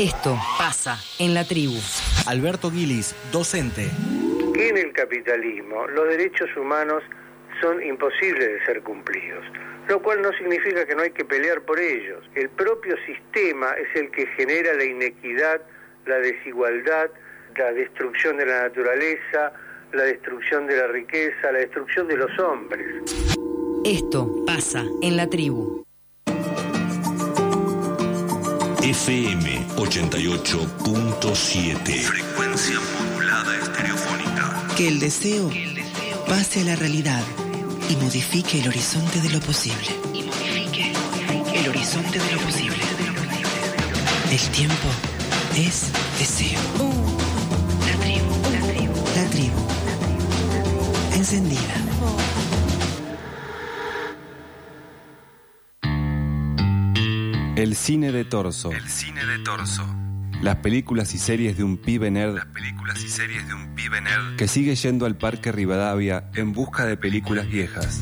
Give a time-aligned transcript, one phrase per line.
[0.00, 1.76] Esto pasa en la tribu.
[2.26, 3.90] Alberto Guilis, docente.
[4.54, 7.02] Que en el capitalismo los derechos humanos
[7.60, 9.44] son imposibles de ser cumplidos,
[9.90, 12.24] lo cual no significa que no hay que pelear por ellos.
[12.34, 15.60] El propio sistema es el que genera la inequidad,
[16.06, 17.10] la desigualdad,
[17.58, 19.52] la destrucción de la naturaleza,
[19.92, 23.02] la destrucción de la riqueza, la destrucción de los hombres.
[23.84, 25.84] Esto pasa en la tribu.
[28.82, 32.02] FM 88.7.
[32.02, 34.66] Frecuencia modulada estereofónica.
[34.76, 35.50] Que el deseo
[36.28, 37.22] pase a la realidad
[37.88, 39.88] y modifique el horizonte de lo posible.
[40.12, 40.92] Y modifique
[41.54, 42.76] el horizonte de lo posible.
[44.30, 44.88] El tiempo
[45.56, 45.84] es
[46.18, 46.60] deseo.
[47.86, 49.66] La tribu, la tribu, la tribu.
[51.14, 51.89] Encendida.
[57.60, 58.72] El cine de torso.
[58.72, 59.84] El cine de torso.
[60.40, 64.00] Las películas y series de un pibe nerd Las películas y series de un pibe
[64.00, 68.00] nerd que sigue yendo al Parque Rivadavia en busca de películas viejas.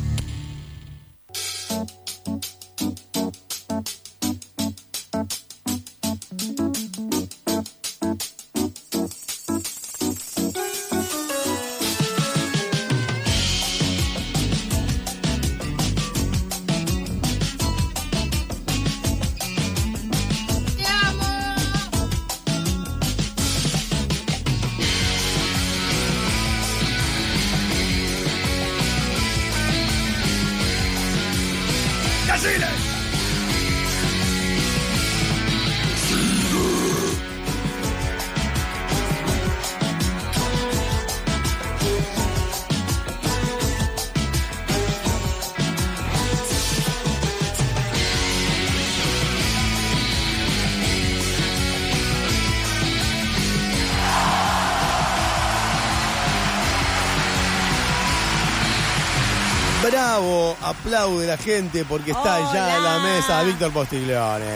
[60.89, 64.47] Aplaude la gente porque está ya en la mesa Víctor Postiglione.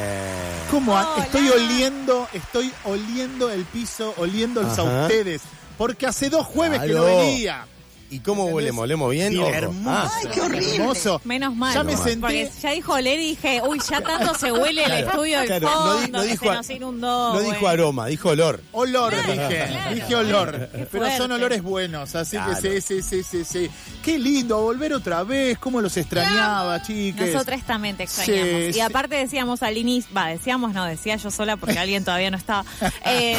[0.71, 0.99] ¿Cómo?
[1.19, 5.43] Estoy oliendo, estoy oliendo el piso, oliéndolos a ustedes.
[5.77, 7.67] Porque hace dos jueves que no venía.
[8.13, 8.83] ¿Y cómo huelemos?
[8.83, 9.39] ¿Olemos bien?
[9.39, 9.49] Ojo.
[9.49, 9.91] hermoso.
[9.91, 10.77] Ah, Ay, qué horrible.
[10.77, 11.21] Hermoso.
[11.25, 11.75] Menos mal.
[11.75, 14.91] Ya me senté- Porque ya dijo Oler y dije, uy, ya tanto se huele el
[14.91, 17.33] Claro, estudio del claro, no fondo, di- no que dijo se a- nos inundó.
[17.35, 17.69] No dijo bueno.
[17.69, 18.61] aroma, dijo olor.
[18.73, 19.67] Olor, Claro, dije.
[19.67, 19.95] claro.
[19.95, 20.69] Dije olor.
[20.73, 22.61] Qué Pero son olores buenos, así Claro.
[22.61, 23.71] que sí, sí, sí, sí, sí.
[24.05, 27.33] Qué lindo volver otra vez, cómo los extrañaba, chiques.
[27.33, 28.47] Nosotras también te extrañamos.
[28.47, 28.81] Sí, y sí.
[28.81, 32.65] aparte decíamos al inicio, va, decíamos, no, decía yo sola porque alguien todavía no estaba.
[33.07, 33.37] Eh,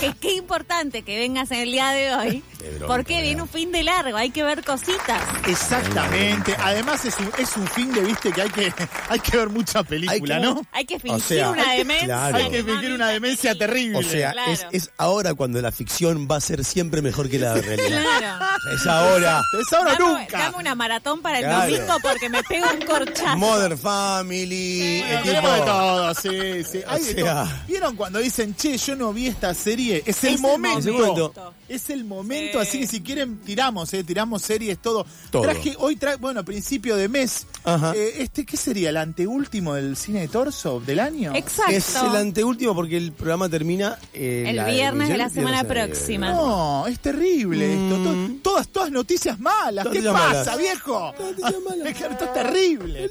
[0.00, 2.44] que qué importante que vengas en el día de hoy.
[2.66, 5.22] Qué bronca, porque viene un fin de largo, hay que ver cositas.
[5.46, 6.54] Exactamente.
[6.58, 8.72] Además es un, es un fin de viste que hay que
[9.08, 10.62] hay que ver mucha película, Hay que- ¿no?
[10.72, 12.06] Hay que fingir sea, una demencia.
[12.06, 12.36] claro.
[12.36, 13.98] Hay que fingir una demencia terrible.
[13.98, 14.52] O sea, Claro.
[14.52, 18.02] es, es ahora cuando la ficción va a ser siempre mejor que la realidad.
[18.18, 18.46] Claro.
[18.74, 19.42] Es ahora.
[19.60, 20.38] es ahora Dame, nunca.
[20.38, 21.70] dame una maratón para el Claro.
[21.72, 23.36] domingo porque me pego un corchazo.
[23.36, 25.00] Modern Family.
[25.00, 26.80] Bueno, el tipo- tenemos de todo, sí, sí.
[26.86, 27.44] Hay de sea.
[27.44, 27.52] todo.
[27.68, 30.02] ¿Vieron cuando dicen, che, yo no vi esta serie?
[30.06, 30.78] Es el Es el momento.
[30.78, 31.54] Es el momento.
[31.68, 32.68] Es el momento, Sí.
[32.68, 35.06] así que si quieren, tiramos, eh, tiramos series, todo.
[35.30, 35.42] Todo.
[35.42, 37.46] Traje, hoy bueno, principio de mes.
[37.64, 37.92] Ajá.
[37.96, 38.90] eh, este, ¿qué sería?
[38.90, 41.32] ¿El anteúltimo del cine de torso del año?
[41.34, 41.72] Exacto.
[41.72, 46.30] Es el anteúltimo porque el programa termina eh, El la viernes de la semana próxima.
[46.32, 47.96] No, es terrible esto.
[48.02, 49.84] To- todas, todas noticias malas.
[49.84, 50.58] Todas ¿Qué pasa, malas.
[50.58, 51.14] viejo?
[51.18, 51.86] noticias malas.
[51.88, 53.10] Es que esto es terrible.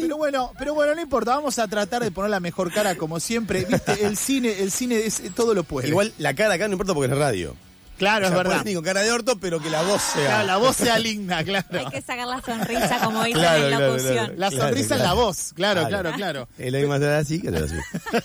[0.00, 3.20] Pero bueno, pero bueno, no importa, vamos a tratar de poner la mejor cara como
[3.20, 3.64] siempre.
[3.64, 5.88] Viste, el cine, el cine es todo lo puede.
[5.88, 7.54] Igual la cara acá no importa porque es radio.
[7.98, 8.56] Claro, O es sea, verdad.
[8.58, 10.26] puedes ir con cara de orto, pero que la voz sea.
[10.26, 11.66] Claro, la voz sea linda, claro.
[11.78, 14.14] Hay que sacar la sonrisa, como dicen Claro, en la claro, locución.
[14.14, 14.32] claro.
[14.36, 15.16] La Claro, sonrisa en la claro.
[15.20, 16.02] voz, claro, Claro.
[16.02, 16.48] claro, claro.
[16.58, 17.74] Es lo mismo hacer así que así.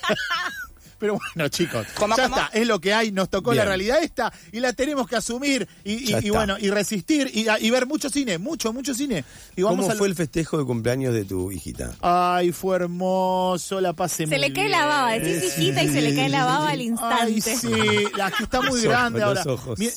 [0.99, 1.85] Pero bueno, chicos,
[2.17, 5.15] ya está, es lo que hay, nos tocó la realidad esta y la tenemos que
[5.15, 9.23] asumir y, bueno, y resistir y, y ver mucho cine, mucho, mucho cine.
[9.55, 11.93] Y vamos ¿Cómo a fue el festejo de cumpleaños de tu hijita?
[12.01, 14.71] Ay, fue hermoso, la pasé Se muy le cae bien.
[14.71, 17.15] la baba, decís hijita y se le cae la baba al instante.
[17.21, 17.69] Ay, sí,
[18.15, 19.43] la que está muy Los ojos, grande los ahora.
[19.53, 19.79] ojos.
[19.79, 19.89] Mi-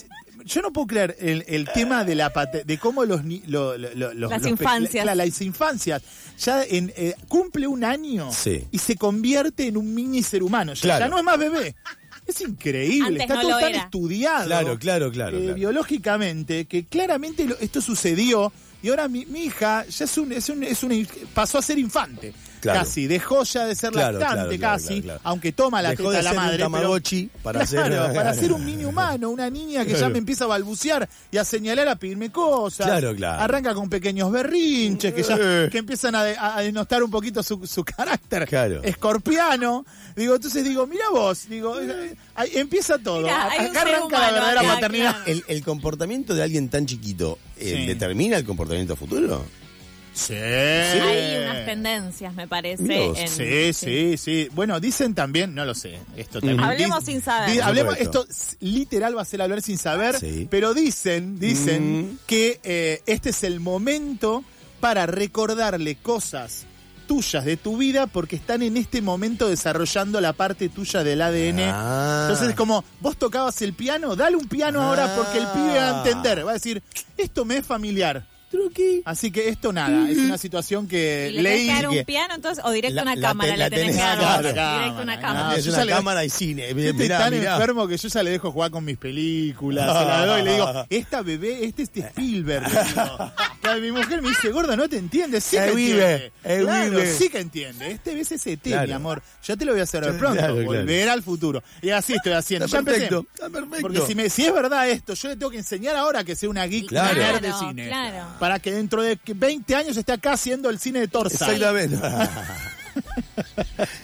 [0.44, 2.30] Yo no puedo creer el, el tema de la
[2.64, 5.04] de cómo los, ni- lo- lo- lo- los- Las los infancias.
[5.04, 6.02] la- las infancias
[6.38, 8.64] ya en, eh, cumple un año Sí.
[8.70, 10.74] y se convierte en un mini ser humano.
[10.74, 11.04] Ya, Claro.
[11.04, 11.74] ya no es más bebé.
[12.26, 13.78] Es increíble, Antes está no todo tan era.
[13.82, 15.36] estudiado Claro, claro, claro.
[15.38, 15.54] eh, claro.
[15.56, 18.52] biológicamente que claramente lo- esto sucedió
[18.82, 21.62] y ahora mi, mi hija ya es un, es un, es una inf- pasó a
[21.62, 22.32] ser infante.
[22.60, 22.80] Claro.
[22.80, 23.06] casi.
[23.06, 25.20] Dejó ya de ser Claro, lactante claro, casi, claro, claro.
[25.24, 26.56] aunque toma la Dejó teta de la ser un madre.
[26.58, 30.44] pero- para claro, ser- para ser un niño humano, una niña que ya me empieza
[30.44, 32.86] a balbucear y a señalar, a pedirme cosas.
[32.86, 33.42] Claro, claro.
[33.42, 35.68] Arranca con pequeños berrinches que ya Eh.
[35.72, 38.82] que empiezan a, de- a denostar un poquito su, su carácter Claro.
[38.82, 39.84] escorpiano.
[40.16, 43.22] Digo, entonces digo, mira vos, digo, eh, ahí empieza todo.
[43.22, 45.18] Mirá, Acá arranca la verdadera claro.
[45.26, 47.86] ¿El, el comportamiento de alguien tan chiquito eh, Sí.
[47.86, 49.44] determina el comportamiento futuro?
[50.26, 50.34] Sí.
[50.34, 53.04] Hay unas tendencias, me parece.
[53.14, 54.48] En- Sí, sí, sí.
[54.52, 55.98] Bueno, dicen también, no lo sé.
[56.16, 56.60] Esto también.
[56.60, 57.50] Hablemos Di- sin saber.
[57.52, 58.26] di- hablemos, Correcto.
[58.28, 60.46] esto literal va a ser hablar sin saber, Sí.
[60.50, 62.18] pero dicen, dicen Mm.
[62.26, 64.44] que eh, este es el momento
[64.80, 66.66] para recordarle cosas
[67.06, 71.62] tuyas de tu vida porque están en este momento desarrollando la parte tuya del ADN.
[71.64, 72.26] Ah.
[72.28, 75.90] Entonces es como, vos tocabas el piano, dale un piano ahora porque el pibe va
[75.90, 76.82] a entender, va a decir,
[77.16, 78.24] esto me es familiar.
[79.04, 81.66] Así que esto nada, es una situación que ¿Y le tenés leí.
[81.68, 84.02] que dar un piano entonces o directo a una la cámara le la tenés que
[84.02, 84.18] dar?
[84.42, 85.56] Directo a una Ah, cámara.
[85.56, 86.68] es una cámara y cine.
[86.74, 87.54] Yo estoy tan mirá.
[87.54, 90.52] enfermo que yo ya le dejo jugar con mis películas, se la doy y le
[90.54, 92.66] digo, esta bebé, este es Spielberg.
[93.80, 96.64] mi mujer me dice, gorda, no te entiende, sí que vive, entiende.
[96.64, 97.12] claro, vive.
[97.14, 97.90] sí que entiende.
[97.92, 98.86] Este ves ese T, Claro.
[98.88, 99.22] mi amor.
[99.44, 100.38] Ya te lo voy a hacer pronto.
[100.38, 100.66] Claro, claro.
[100.66, 101.62] Volver al futuro.
[101.82, 102.66] Y así estoy haciendo.
[102.66, 102.98] Está ya empecé.
[103.08, 103.80] perfecto, está perfecto.
[103.82, 106.48] Porque si, me, si es verdad esto, yo le tengo que enseñar ahora que sea
[106.48, 107.88] una geek de cine.
[107.88, 108.26] claro.
[108.38, 111.46] Para que dentro de 20 años esté acá haciendo el cine de Torsa.
[111.46, 111.98] Exactamente.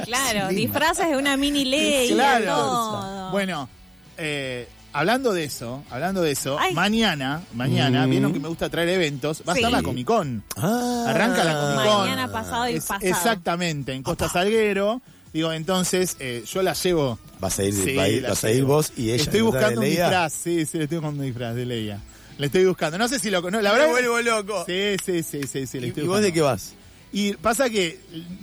[0.05, 2.11] Claro, disfraces de una mini ley.
[2.13, 2.45] Claro.
[2.47, 3.31] todo.
[3.31, 3.69] Bueno,
[4.17, 6.73] eh, hablando de eso, hablando de eso, Ay.
[6.75, 8.11] mañana, mañana, Mm.
[8.11, 9.61] vieron que me gusta traer eventos, va a Sí.
[9.61, 10.43] estar la Comic Con.
[10.57, 11.07] Ah.
[11.09, 11.99] Arranca la Comic Con.
[12.01, 13.07] Mañana, pasado y Es- pasado.
[13.11, 15.03] Exactamente, en Costa Salguero.
[15.33, 17.19] Digo, entonces, eh, yo la llevo.
[17.41, 19.23] Vas a ir, Sí, va a ir- vas a ir vos y ella.
[19.25, 20.05] Estoy buscando un de Leia.
[20.05, 22.01] disfraz, sí, sí, le estoy buscando un disfraz de Leia.
[22.39, 22.99] Le estoy buscando.
[22.99, 23.87] No sé si lo no, la verdad.
[23.87, 24.65] Me vuelvo loco.
[24.67, 26.75] Sí, sí, sí, sí, sí, le ¿Y, estoy y vos de qué vas?
[27.13, 27.99] Y pasa que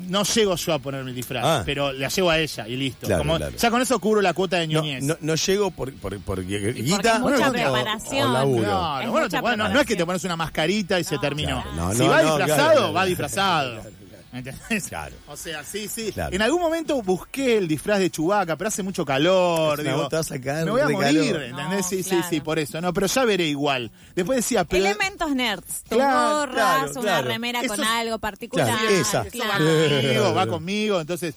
[0.07, 1.63] no llego yo a ponerme el disfraz, Ah.
[1.65, 3.05] pero la llevo a ella y listo.
[3.05, 3.55] Claro, Como- claro.
[3.55, 5.03] Ya con eso cubro la cuota de ñoñez.
[5.03, 8.29] no, no llego por, por, porque es guita mucha o- o- preparación.
[8.29, 8.63] o laburo.
[8.63, 9.97] Claro, Es bueno, mucha te- bueno, no es que preparación.
[9.97, 11.61] te pones una mascarita y se terminó.
[11.61, 11.75] claro.
[11.75, 13.81] No, si va no, disfrazado, va claro, disfrazado.
[14.41, 14.67] claro, claro.
[14.69, 14.87] ¿Me entendés?
[14.89, 15.15] Claro.
[15.27, 16.11] O sea, sí, sí.
[16.11, 16.35] Claro.
[16.35, 19.81] En algún momento busqué el disfraz de Chubaca, pero hace mucho calor.
[19.83, 21.43] Digo, vas a me voy a de morir, calor.
[21.43, 21.77] ¿entendés?
[21.77, 22.27] No, sí, sí, claro.
[22.29, 22.81] sí, por eso.
[22.81, 23.91] No, pero ya veré igual.
[24.15, 24.85] Después decía, pero.
[24.85, 25.83] Elementos nerds.
[25.83, 27.27] Tus Claro, gorras, claro, una claro.
[27.27, 28.67] remera Eso con algo particular.
[28.67, 29.21] Claro, esa.
[29.23, 31.35] Eso va conmigo, va conmigo, entonces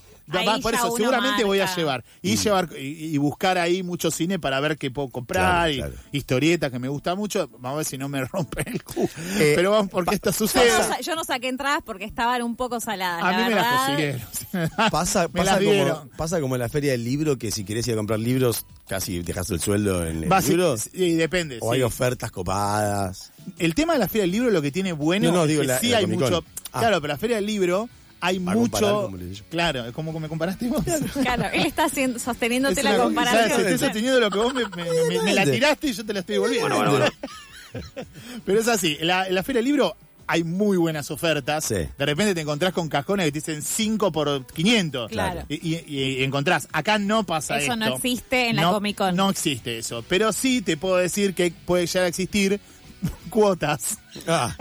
[0.63, 4.59] por eso seguramente voy a llevar y llevar y, y buscar ahí mucho cine para
[4.61, 5.37] ver qué puedo comprar
[5.69, 5.93] Claro, y claro.
[6.13, 9.09] historietas que me gusta mucho, vamos a ver si no me rompe el culo.
[9.39, 10.69] Eh, Pero vamos porque esto Yo sucede.
[10.71, 13.23] no, sa- yo no saqué entradas porque estaban un poco saladas.
[13.25, 13.87] A la mí me las verdad.
[13.87, 14.71] consiguieron.
[14.91, 16.09] Pasa, Me pasa, las como, dieron.
[16.17, 19.23] pasa como en la feria del libro que si querés ir a comprar libros casi
[19.23, 20.77] dejas el sueldo en el Va, sí, libro.
[20.77, 21.59] sí, depende.
[21.61, 21.77] O sí.
[21.77, 23.33] hay ofertas copadas.
[23.59, 25.61] El tema de la Feria del Libro lo que tiene bueno No, no, es digo
[25.63, 26.45] que la- sí la hay mucho.
[26.73, 26.81] Ah.
[26.81, 27.89] Claro, pero la Feria del Libro
[28.21, 29.11] hay Para mucho.
[29.51, 30.85] Claro, como me comparaste vos.
[31.23, 33.61] Claro, él está haciendo, sosteniéndote Es la comparación.
[33.61, 36.21] Estoy sosteniendo lo que vos me, me- me- me la tiraste y yo te la
[36.21, 36.69] estoy volviendo.
[38.45, 39.97] Pero es así, en la, la Feria del Libro
[40.29, 41.67] hay muy buenas ofertas.
[41.67, 41.75] Sí.
[41.99, 45.11] De repente te encontrás con cajones que te dicen 5 por 500.
[45.11, 45.45] Claro.
[45.49, 45.85] Y, y-
[46.21, 47.77] y encontrás, acá no pasa Eso esto.
[47.77, 49.15] no existe en la No- Comic Con.
[49.15, 50.05] No existe eso.
[50.09, 52.61] Pero sí te puedo decir que puede llegar a existir
[53.31, 53.99] cuotas.
[54.27, 54.55] Ah,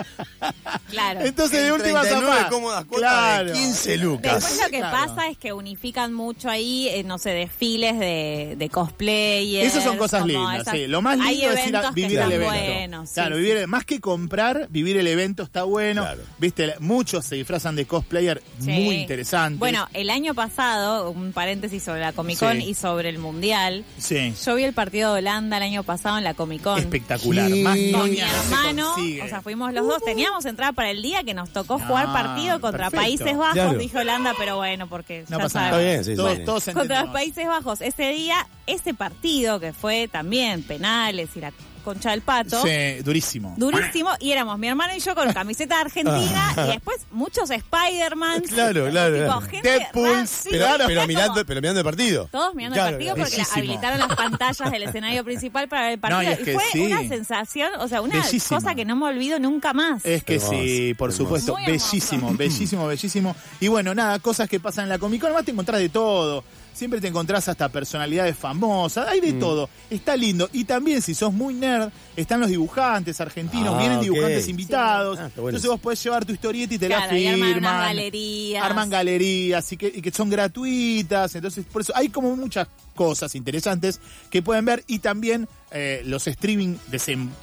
[0.89, 1.21] Claro.
[1.21, 2.49] Entonces de última 39 zafá.
[2.49, 3.45] cómodas cuotas Claro.
[3.47, 4.33] de 15 lucas.
[4.35, 4.97] Después lo que Claro.
[5.07, 9.67] pasa es que unifican mucho ahí, eh, no sé, desfiles de, de cosplayers.
[9.67, 10.87] Esas son cosas como lindas, esas- sí.
[10.87, 12.53] Lo más hay lindo es ir a eventos que vivir el están evento.
[12.53, 13.41] buenos, sí, claro, sí.
[13.41, 16.03] vivir, más que comprar, vivir el evento está bueno.
[16.03, 16.21] Claro.
[16.37, 18.71] Viste, muchos se disfrazan de cosplayer Sí.
[18.71, 19.59] muy interesantes.
[19.59, 22.69] Bueno, el año pasado, un paréntesis sobre la Comic Con Sí.
[22.69, 23.83] y sobre el Mundial.
[23.97, 24.33] sí.
[24.45, 26.79] Yo vi el partido de Holanda el año pasado en la Comic Con.
[26.79, 27.49] Espectacular.
[27.51, 27.61] Sí.
[27.63, 29.21] Más Con mi noña no se hermano, consigue.
[29.23, 32.07] o sea, fuimos los dos, teníamos entrada para el día que nos tocó No, jugar
[32.07, 32.97] partido contra perfecto.
[32.97, 33.77] Países Bajos, Claro.
[33.77, 35.71] dije Holanda, pero bueno, porque no ya pasa nada.
[35.71, 35.95] sabemos.
[35.99, 36.43] Está bien, sí, todos, sí.
[36.45, 37.13] todos contra los entendemos.
[37.13, 37.81] Países Bajos.
[37.81, 41.53] Ese día, ese partido que fue también penales y la
[41.85, 42.61] concha del pato.
[42.61, 43.53] Sí, durísimo.
[43.55, 48.41] Durísimo, y éramos mi hermano y yo con camiseta Argentina y después muchos Spider-Man.
[48.41, 49.41] Claro, claro, Tipo, claro.
[49.41, 52.27] gente Deadpool, sí, Pero, claro, pero mirando, pero mirando el partido.
[52.31, 55.91] Todos mirando Claro, el partido porque la- habilitaron las pantallas del escenario principal para ver
[55.93, 56.23] el partido.
[56.23, 56.79] No, y es y que fue sí.
[56.81, 58.59] una sensación, o sea, una Bellísimo.
[58.59, 60.03] cosa que no me olvido nunca más.
[60.05, 61.23] Es que Hermoso, sí, por hermoso.
[61.23, 61.55] supuesto.
[61.65, 63.35] Bellísimo, bellísimo, bellísimo.
[63.59, 65.27] Y bueno, nada, cosas que pasan en la Comic Con.
[65.29, 66.43] Además te encontrás de todo.
[66.75, 69.07] Siempre te encontrás hasta personalidades famosas.
[69.07, 69.39] Hay de Mm.
[69.39, 69.69] todo.
[69.89, 70.49] Está lindo.
[70.51, 73.73] Y también, si sos muy nerd, están los dibujantes argentinos.
[73.75, 75.17] Ah, vienen dibujantes invitados.
[75.17, 75.49] Ah, bueno.
[75.49, 77.73] Entonces vos podés llevar tu historieta y te Claro, la y arman firman.
[77.73, 78.63] unas galerías.
[78.65, 81.33] Arman galerías y que, y que son gratuitas.
[81.35, 84.83] Entonces, por eso hay como muchas cosas interesantes que pueden ver.
[84.87, 86.75] Y también eh, los streaming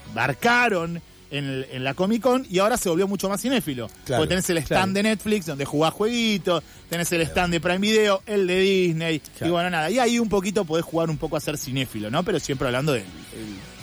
[0.07, 1.01] desembarcaron
[1.33, 3.89] en, el- en la Comic Con y ahora se volvió mucho más cinéfilo.
[4.05, 4.93] Claro, Porque tenés el stand claro.
[4.93, 9.47] de Netflix donde jugás jueguitos, tenés el stand de Prime Video, el de Disney, Claro.
[9.47, 9.91] y bueno, nada.
[9.91, 12.23] Y ahí un poquito podés jugar un poco a ser cinéfilo, ¿no?
[12.23, 13.03] Pero siempre hablando de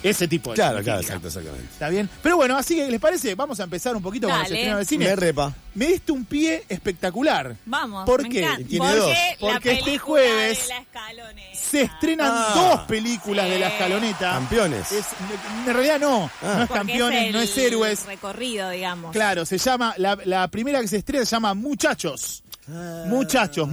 [0.03, 1.65] ese tipo de Claro, claro, exacto, exactamente.
[1.72, 2.10] ¿Está bien?
[2.24, 3.36] Pero bueno, así que, ¿les parece?
[3.36, 4.56] Vamos a empezar un poquito con los Dale.
[4.60, 5.06] estrenos de cine.
[5.06, 5.53] Me repa.
[5.75, 7.56] Me diste un pie espectacular.
[7.65, 8.06] Vamos.
[8.06, 8.39] ¿Por me qué?
[8.44, 8.68] encanta.
[8.68, 9.10] Tiene Porque dos.
[9.10, 11.60] la Porque este película jueves de la escaloneta.
[11.60, 12.51] Se estrenan Ah.
[12.56, 13.74] dos películas de la Sí.
[13.74, 14.32] escaloneta.
[14.32, 14.91] Campeones.
[14.91, 15.06] Es-
[15.68, 16.29] en realidad no, Ah.
[16.41, 18.06] no es Porque campeones, el no es héroes.
[18.06, 19.12] recorrido, digamos.
[19.12, 22.44] Claro, se llama, la, la primera que se estrena se llama Muchachos.
[23.08, 23.68] Muchachos,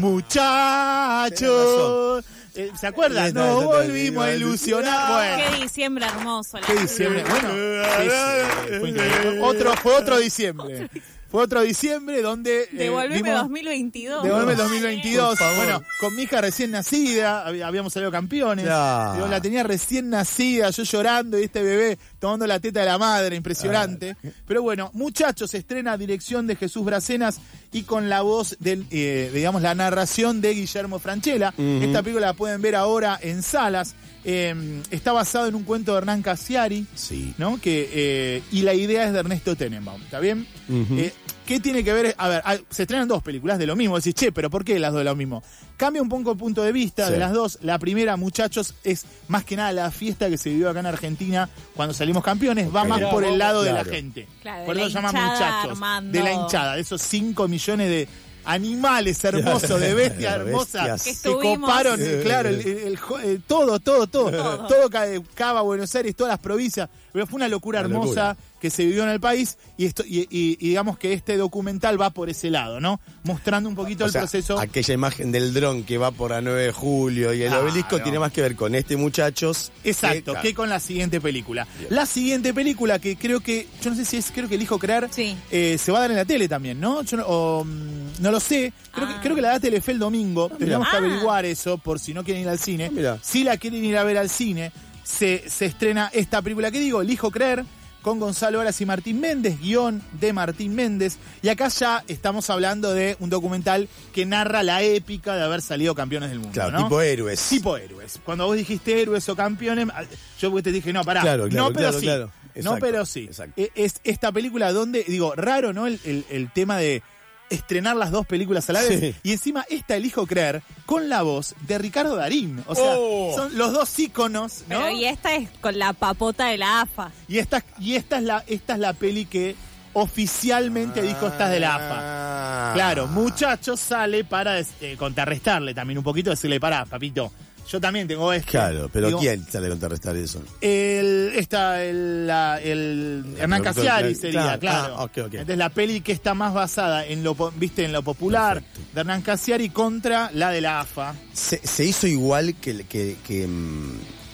[0.97, 2.25] muchachos.
[2.57, 3.27] Eh, ¿Se acuerdan?
[3.27, 5.13] Está, volvimos a ilusionar.
[5.13, 6.59] Bueno, Qué diciembre hermoso.
[6.59, 7.25] la qué diciembre.
[7.29, 9.41] Bueno, sí, sí, fue increíble.
[9.43, 10.89] Otro, fue otro diciembre.
[11.31, 12.63] Fue otro diciembre donde.
[12.63, 14.23] eh, Devolveme vimos- 2022.
[14.23, 14.63] Devolveme Dale.
[14.63, 15.29] 2022.
[15.31, 15.57] Por favor.
[15.57, 18.65] Bueno, con mi hija recién nacida, hab- habíamos salido campeones.
[18.65, 22.99] Yo la tenía recién nacida, yo llorando y este bebé tomando la teta de la
[22.99, 24.17] madre, impresionante.
[24.47, 27.41] Pero bueno, muchachos, estrena dirección de Jesús Bracenas
[27.73, 31.53] y con la voz del, eh, digamos, la narración de Guillermo Franchella.
[31.59, 33.95] Esta película la pueden ver ahora en salas.
[34.29, 36.85] Eh, está basado en un cuento de Hernán Casiari.
[36.97, 37.33] Sí.
[37.39, 37.61] ¿no?
[37.61, 40.47] Que, eh, y la idea es de Ernesto Tenenbaum, ¿está bien?
[40.69, 41.13] Eh,
[41.47, 42.13] ¿Qué tiene que ver?
[42.19, 43.95] A ver, se estrenan dos películas de lo mismo.
[43.97, 45.45] Decís, che, pero ¿por qué las dos de lo mismo?
[45.77, 47.13] Cambia un poco el punto de vista Sí.
[47.13, 47.59] de las dos.
[47.63, 51.49] La primera, muchachos, es más que nada la fiesta que se vivió acá en Argentina
[51.77, 52.75] cuando salimos campeones.
[52.75, 54.27] Va más por el lado de la gente.
[54.43, 55.71] Claro, por eso se llama hinchada muchachos.
[55.71, 56.13] armando.
[56.19, 58.09] De la hinchada, de esos 5 millones de
[58.47, 60.81] animales hermosos, de bestias Bestias.
[60.87, 64.31] hermosas Que que coparon, eh, claro, el, el- el jo- eh, todo, todo, todo,
[64.67, 66.89] todo, ca- Cava, Buenos Aires, todas las provincias.
[67.17, 68.37] Pero fue una locura Una hermosa locura.
[68.61, 71.99] que se vivió en el país y, esto, y, y- y digamos que este documental
[71.99, 73.01] va por ese lado, ¿no?
[73.25, 74.59] Mostrando un poquito O el sea, proceso.
[74.59, 78.19] Aquella imagen del dron que va por a 9 de julio y el obelisco tiene
[78.19, 79.73] más que ver con este muchachos.
[79.83, 81.67] Exacto, que- que con la siguiente película.
[81.89, 85.09] La siguiente película que creo que, yo no sé si es, creo que elijo creer,
[85.11, 85.35] Sí.
[85.51, 87.03] eh, se va a dar en la tele también, ¿no?
[87.03, 89.15] Yo no, o, mm, no lo sé, creo, Ah.
[89.15, 90.99] que, creo que la da Telefe el domingo, tendríamos que Ah.
[90.99, 92.91] averiguar eso por si no quieren ir al cine.
[93.07, 93.17] Ah.
[93.23, 94.71] Si la quieren ir a ver al cine,
[95.07, 97.65] se, se estrena esta película que digo, Elijo creer,
[98.03, 101.19] con Gonzalo Aras y Martín Méndez, guion de Martín Méndez.
[101.43, 105.95] Y acá ya estamos hablando de un documental que narra la épica de haber salido
[105.95, 106.53] campeones del mundo.
[106.55, 106.85] Claro, ¿no?
[106.85, 107.49] tipo héroes.
[107.49, 108.21] Tipo héroes.
[108.25, 110.05] Cuando vos dijiste héroes o campeones, ah,
[110.41, 111.23] yo te dije, no, pará.
[111.23, 112.05] Claro, claro, no, pero claro, sí.
[112.05, 112.25] claro.
[112.27, 113.25] No, Exacto, pero sí.
[113.25, 113.63] exacto.
[113.75, 115.87] Es esta película donde, digo, raro, ¿no?
[115.87, 117.03] El, el- el tema de
[117.51, 119.01] estrenar las dos películas a la vez.
[119.01, 119.15] Sí.
[119.23, 122.63] Y encima, esta elijo creer con la voz de Ricardo Darín.
[122.67, 123.33] O sea, Oh.
[123.37, 124.79] son los dos íconos, ¿no?
[124.81, 127.11] Pero y esta es con la papota de la AFA.
[127.29, 129.55] Y esta, y esta es la, esta es la peli que
[129.93, 131.97] oficialmente dijo esta es de la AFA.
[131.99, 132.71] Ah.
[132.75, 137.33] Claro, muchachos sale para este, contrarrestarle también un poquito, decirle, pará, papito,
[137.69, 138.51] yo también tengo esto.
[138.51, 140.43] Claro, pero Digo, ¿quién sale a contrarrestar eso?
[140.61, 144.21] El, esta, el, la- el Hernán Casiari claro.
[144.21, 144.61] sería, Claro.
[144.61, 144.95] claro.
[144.99, 145.35] Ah, ok, ok.
[145.35, 148.63] Entonces la peli que está más basada en lo, viste, en lo popular
[148.95, 151.15] de Hernán Casiari contra la de la AFA.
[151.33, 153.93] Se, se hizo igual que, que, que mm,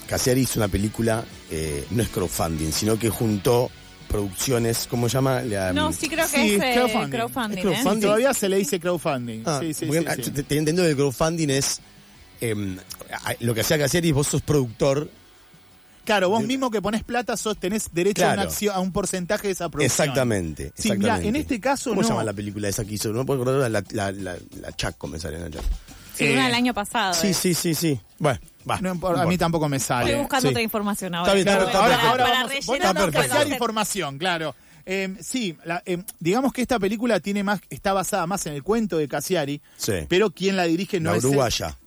[0.08, 3.70] Casiari hizo una película, eh, no es crowdfunding, sino que juntó
[4.08, 5.40] producciones, ¿cómo se llama?
[5.40, 7.10] La, No, mm, sí creo que Sí, es eh, crowdfunding.
[7.18, 7.58] crowdfunding.
[7.58, 7.68] Es ¿eh?
[7.68, 8.00] crowdfunding.
[8.02, 9.42] Todavía se le dice crowdfunding.
[9.46, 10.30] Ah, sí, sí, porque, sí, ah, sí.
[10.30, 11.80] Te, te entiendo que el crowdfunding es
[12.50, 12.78] em,
[13.24, 15.08] a- lo que hacía Casiari vos sos productor.
[16.04, 18.48] Claro, vos de- mismo que pones plata sos, tenés derecho a, una Claro.
[18.50, 20.04] acción, a un porcentaje de esa producción.
[20.08, 20.72] Exactamente.
[20.76, 21.28] Sí, mirá, exactamente.
[21.28, 22.06] en este caso ¿Cómo no.
[22.08, 23.12] se llama la película esa que hizo?
[23.12, 25.64] No puedo acordar la, la, la, la Chaco me sale en la Chaco.
[26.14, 27.14] Sí, Eh, una del año pasado.
[27.14, 27.34] Sí, eh.
[27.34, 28.00] sí, sí, sí.
[28.18, 28.80] Bueno, va.
[28.80, 30.06] No a mí tampoco me sale.
[30.10, 30.52] Estoy buscando Sí.
[30.52, 31.30] otra información ahora.
[31.30, 32.10] Está bien, Claro, está ahora, perfecto.
[32.10, 32.78] ahora Para vamos, vos
[33.28, 34.54] tenés que información, claro.
[34.84, 38.64] Eh, sí, la- eh, digamos que esta película tiene más, está basada más en el
[38.64, 39.92] cuento de Casiari, Sí.
[40.08, 41.78] pero quien la dirige no la es el- uruguaya.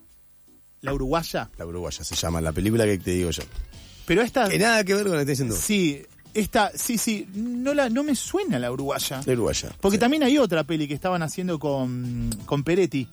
[0.82, 1.50] La uruguaya.
[1.58, 3.42] La uruguaya se llama, la película que te digo yo.
[4.06, 5.56] Pero esta, Que nada que ver con lo que estoy diciendo.
[5.56, 6.02] sí,
[6.34, 9.20] esta, sí, sí, no la, no me suena la uruguaya.
[9.24, 9.70] La uruguaya.
[9.80, 10.00] Porque Sí.
[10.00, 13.08] también hay otra peli que estaban haciendo con, con Peretti.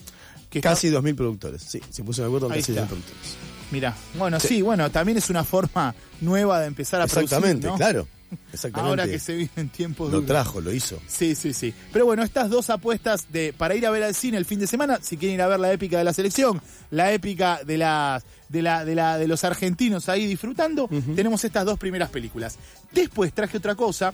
[0.49, 1.63] Que está- Casi 2.000 productores.
[1.63, 2.83] Sí, se puso de acuerdo con casi está.
[2.83, 3.35] 2.000 productores.
[3.71, 4.47] Mira, bueno, sí.
[4.49, 4.61] Sí.
[4.61, 7.75] bueno, también es una forma nueva de empezar a Exactamente, producir, ¿no?
[7.77, 8.07] claro.
[8.51, 8.89] Exactamente.
[8.89, 10.27] Ahora que se viven tiempos Lo duros.
[10.27, 10.99] trajo, lo hizo.
[11.07, 11.73] Sí, sí, sí.
[11.91, 14.67] Pero bueno, estas dos apuestas de para ir a ver al cine el fin de
[14.67, 16.61] semana, si quieren ir a ver la épica de la selección,
[16.91, 21.65] la épica de las de la de la de los argentinos ahí disfrutando, tenemos estas
[21.65, 22.57] dos primeras películas.
[22.91, 24.13] Después traje otra cosa,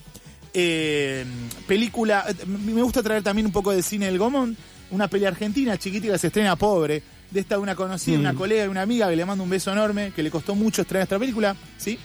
[0.54, 1.26] eh,
[1.68, 4.56] película, eh, me gusta traer también un poco de cine del Gomón,
[4.92, 8.68] una peli argentina chiquitita que se estrena pobre, de esta una conocida, una colega y
[8.68, 11.56] una amiga que le mando un beso enorme, que le costó mucho estrenar esta película,
[11.78, 12.00] ¿sí?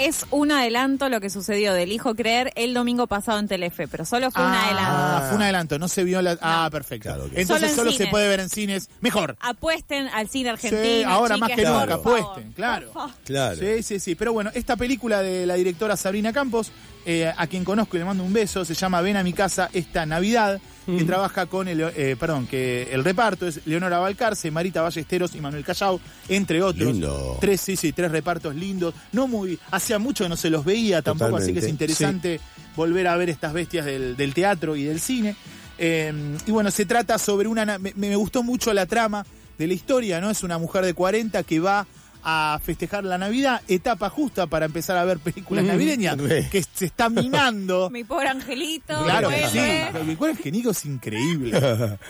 [0.00, 4.06] Es un adelanto lo que sucedió del Hijo Creer el domingo pasado en Telefe, pero
[4.06, 5.26] solo fue un Ah, adelanto.
[5.28, 6.38] fue un adelanto, no se vio la...
[6.40, 7.10] Ah, perfecto.
[7.10, 7.32] Claro, ok.
[7.34, 8.10] Entonces Solo en solo se cines.
[8.10, 8.88] puede ver en cines.
[9.02, 9.36] Mejor.
[9.40, 10.82] Apuesten al cine argentino.
[10.82, 12.18] Sí, ahora más chiques, que por nunca, favor.
[12.20, 12.92] apuesten, claro.
[13.24, 13.56] Claro.
[13.60, 14.14] Sí, sí, sí.
[14.14, 16.72] Pero bueno, esta película de la directora Sabrina Campos
[17.04, 19.68] eh, a quien conozco y le mando un beso, se llama Ven a mi casa
[19.74, 24.82] esta Navidad, que trabaja con el, eh, perdón, que el reparto es Leonora Balcarce, Marita
[24.82, 26.92] Ballesteros y Manuel Callao, entre otros.
[26.92, 27.38] Lindo.
[27.40, 28.94] Tres, sí, sí, tres repartos lindos.
[29.12, 32.40] No muy, hacía mucho que no se los veía tampoco, así que es interesante
[32.76, 35.36] volver a ver estas bestias del, del teatro y del cine.
[35.78, 36.12] Eh,
[36.46, 37.64] y bueno, se trata sobre una...
[37.64, 39.24] na- Me, me gustó mucho la trama
[39.58, 40.30] de la historia, ¿no?
[40.30, 41.86] Es una mujer de 40 que va
[42.22, 46.16] a festejar la Navidad, etapa justa para empezar a ver películas navideñas,
[46.50, 47.88] que se está minando.
[47.92, 49.02] Mi pobre angelito.
[49.04, 50.04] Claro que sí.
[50.06, 51.58] Mi cuero angelico es increíble.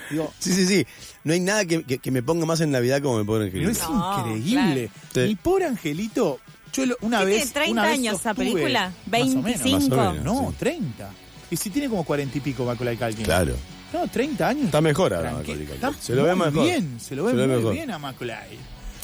[0.11, 0.87] Digo, Sí, sí, sí.
[1.25, 3.69] No hay nada que, que- que me ponga más en Navidad como me pone pero
[3.69, 3.85] Angelito.
[3.85, 4.91] es No, increíble.
[5.13, 5.29] claro.
[5.29, 6.41] Mi pobre angelito,
[6.73, 7.35] yo lo- una ¿Qué vez.
[7.37, 8.93] tiene, 30 una vez años esa película?
[9.07, 9.45] Más o menos.
[9.45, 9.97] 25.
[9.97, 10.25] más o menos.
[10.25, 10.57] No, Sí.
[10.59, 11.11] 30.
[11.51, 13.25] Y si tiene como 40 y pico Macaulay Culkin.
[13.25, 13.55] Claro.
[13.93, 14.65] No, 30 años.
[14.67, 15.95] Está mejor ahora, Macaulay Culkin.
[16.01, 16.65] Se lo ve muy mejor.
[16.65, 17.73] bien, se lo ve Se lo ve muy mejor.
[17.75, 18.59] bien a Macaulay.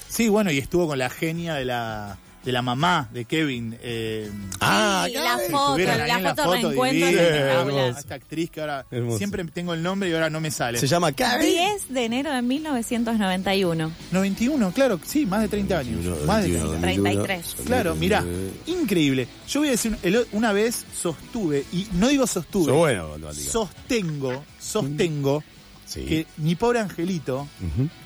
[0.09, 3.77] Sí, bueno, y estuvo con la genia de la, de la mamá de Kevin.
[3.83, 7.07] Eh, Ah, Sí, la foto, la en foto reencuentro.
[7.07, 7.67] divina, espectacular.
[7.85, 7.99] Hermoso.
[8.01, 9.19] Esta actriz que ahora Hermoso.
[9.19, 10.79] siempre tengo el nombre y ahora no me sale.
[10.79, 11.47] Se llama Karen.
[11.47, 13.93] 10 de enero de 1991.
[14.13, 16.25] 91, claro, sí, más de 30 años.
[16.27, 16.81] más de 30.
[16.81, 17.57] 33.
[17.67, 18.25] Claro, mirá,
[18.67, 19.29] increíble.
[19.49, 19.97] Yo voy a decir,
[20.33, 25.43] una vez sostuve, y no digo sostuve, Sos bueno, sostengo, sostengo
[25.87, 26.05] Sí.
[26.05, 27.47] que Mi Pobre Angelito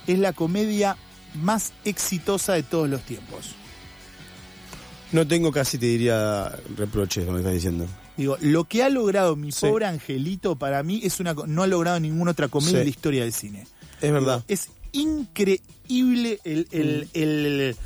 [0.06, 0.96] es la comedia
[1.34, 3.54] más exitosa de todos los tiempos.
[5.12, 7.86] No tengo casi, te diría, reproches con lo que estás diciendo.
[8.16, 9.66] Digo, lo que ha logrado Mi Sí.
[9.66, 12.76] Pobre Angelito para mí es una no ha logrado ninguna otra comedia Sí.
[12.78, 13.66] de la historia del cine.
[14.00, 14.44] Es verdad.
[14.46, 17.76] Es increíble el, el- el-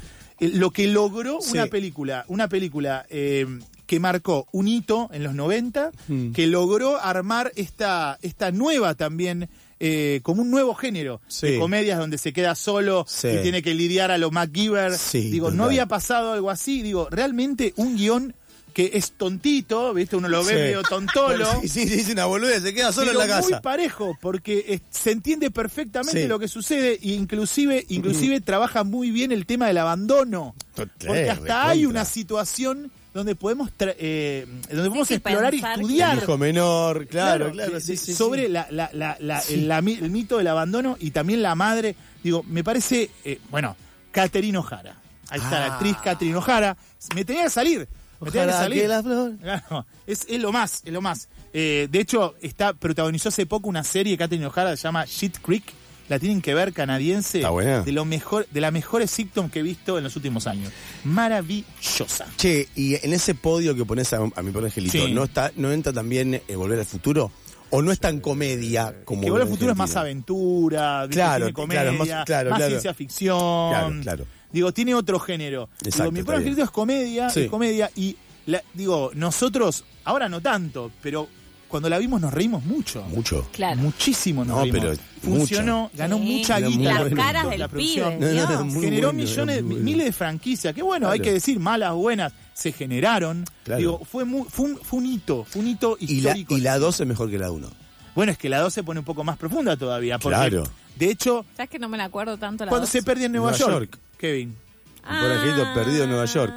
[0.40, 1.52] el- lo que logró Sí.
[1.52, 3.46] una película, una película eh,
[3.86, 6.32] que marcó un hito en los 90, Mm.
[6.32, 9.48] que logró armar esta, esta nueva también,
[9.86, 11.46] eh, como un nuevo género Sí.
[11.48, 13.28] de comedias donde se queda solo Sí.
[13.28, 14.96] y tiene que lidiar a lo MacGyver.
[14.96, 16.80] Sí, digo, no había pasado algo así.
[16.80, 18.34] Digo, realmente un guion
[18.72, 20.16] que es tontito, ¿viste?
[20.16, 21.46] Uno lo ve medio tontolo.
[21.62, 23.62] Sí, sí, sí, es una boludez, se queda solo pero en la muy casa.
[23.62, 29.44] parejo, porque se entiende perfectamente lo que sucede e inclusive, inclusive trabaja muy bien el
[29.46, 30.54] tema del abandono.
[30.74, 36.16] Porque hasta hay una situación donde podemos tra- eh, donde podemos sí, explorar y estudiar
[36.18, 37.72] El hijo menor, claro, claro.
[37.74, 38.52] de- sí, de- sí, sobre sí.
[38.52, 39.54] La, la- la- la- Sí.
[39.54, 41.94] el, la el mito del abandono y también la madre.
[42.22, 43.76] Digo, me parece, eh, bueno,
[44.10, 44.96] Caterina Ojara.
[45.30, 45.72] Ahí está la Ah.
[45.74, 46.76] actriz Caterina Ojara.
[47.14, 47.88] Me tenía que salir.
[48.20, 48.82] Me tenía que salir.
[48.82, 51.28] que la flor- Claro, es, es lo más, es lo más.
[51.52, 55.64] Eh, de hecho, está protagonizó hace poco una serie Catherine O'Hara, se llama Shit Creek.
[56.08, 57.38] La tienen que ver canadiense.
[57.38, 57.80] Está buena.
[57.80, 60.70] De lo mejor, de las mejores sitcom que he visto en los últimos años.
[61.04, 62.26] Maravillosa.
[62.36, 65.12] Che, y en ese podio que pones a, a mi pobre angelito, Sí.
[65.12, 67.30] ¿no está no entra también eh, Volver al Futuro?
[67.70, 71.08] ¿O no es tan comedia como que Volver al futuro es más aventura.
[71.10, 72.70] Claro, comedia, claro, más- claro, más claro.
[72.70, 73.70] ciencia ficción.
[73.70, 74.26] Claro, claro.
[74.52, 75.68] Digo, tiene otro género.
[75.82, 76.36] Exacto, digo, mi bien.
[76.36, 77.40] angelito es comedia, Sí.
[77.40, 77.90] es comedia.
[77.96, 81.26] Y la- digo, nosotros, ahora no tanto, pero
[81.74, 83.02] cuando la vimos nos reímos mucho.
[83.08, 83.48] Mucho.
[83.52, 83.80] Claro.
[83.80, 84.80] Muchísimo nos No, reímos.
[84.80, 85.96] pero Funcionó, mucho.
[85.98, 86.22] ganó Sí.
[86.22, 86.82] mucha guita.
[86.92, 87.16] Las bueno.
[87.16, 88.18] caras la del producción.
[88.18, 89.80] pibe, No, no, generó bueno, millones, bueno.
[89.82, 93.44] miles de franquicias, que bueno, hay que decir, malas, buenas, se generaron.
[93.64, 93.78] Claro.
[93.80, 96.56] Digo, fue, muy, fue, un, fue un hito, fue un hito Y la, histórico.
[96.56, 97.68] y la 2 es mejor que la 1.
[98.14, 100.20] Bueno, es que la 2 se pone un poco más profunda todavía.
[100.20, 100.62] Porque, Claro.
[100.94, 102.90] De hecho, ¿Sabes que no me la acuerdo tanto la cuando dos?
[102.90, 103.98] se pierde en Nueva, Nueva York, York.
[104.16, 104.50] Kevin.
[104.50, 106.54] Mi pobre angelito perdido en Nueva York.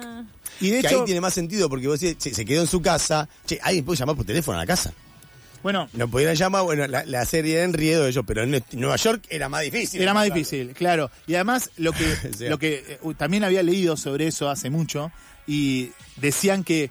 [0.60, 2.68] Y de que hecho, ahí tiene más sentido porque vos decís, che, se quedó en
[2.68, 3.28] su casa.
[3.46, 4.92] Che, alguien puede llamar por teléfono a la casa.
[5.68, 8.64] Bueno, No pudieran llamar, bueno, la, la serie era en Riedo de ellos, pero en
[8.72, 10.02] Nueva York era más difícil.
[10.02, 11.12] Era más difícil, claro.
[11.26, 12.50] Y además, lo que, O sea.
[12.50, 15.12] lo que eh, también había leído sobre eso hace mucho,
[15.46, 16.90] y decían que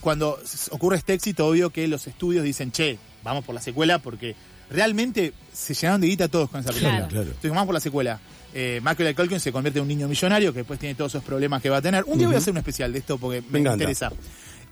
[0.00, 0.38] cuando
[0.70, 4.36] ocurre este éxito, obvio que los estudios dicen, che, vamos por la secuela, porque
[4.70, 6.92] realmente se llenaron de guita todos con esa película.
[6.92, 7.08] Claro.
[7.08, 7.26] Claro.
[7.26, 8.20] Entonces, vamos por la secuela.
[8.54, 11.60] Eh, Macaulay Culkin se convierte en un niño millonario que después tiene todos esos problemas
[11.60, 12.04] que va a tener.
[12.06, 14.12] Un día voy a hacer un especial de esto porque me, interesa.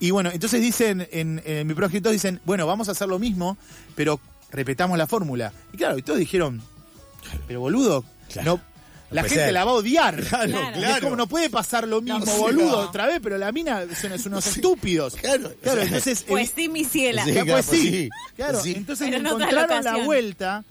[0.01, 3.57] Y bueno, entonces dicen, en, en mi proyecto dicen, bueno, vamos a hacer lo mismo,
[3.95, 4.19] pero
[4.51, 5.53] repetamos la fórmula.
[5.73, 6.61] Y claro, y todos dijeron,
[7.47, 8.55] pero boludo, Claro.
[8.57, 8.61] no,
[9.15, 10.17] la gente la va a odiar.
[10.29, 10.71] Claro, Claro.
[10.77, 10.95] Y claro.
[10.97, 12.89] Es como no puede pasar lo mismo, No, boludo, no.
[12.89, 15.17] otra vez, pero la mina son, son unos estúpidos.
[15.17, 15.53] Claro.
[15.63, 16.23] Claro, entonces.
[16.29, 17.25] Pues evi- sí, mi ciela.
[17.25, 17.33] Sí.
[17.33, 17.91] pues claro, sí.
[17.91, 18.09] sí.
[18.37, 18.73] Claro, Sí.
[18.77, 20.65] entonces Pero encontraron la vuelta,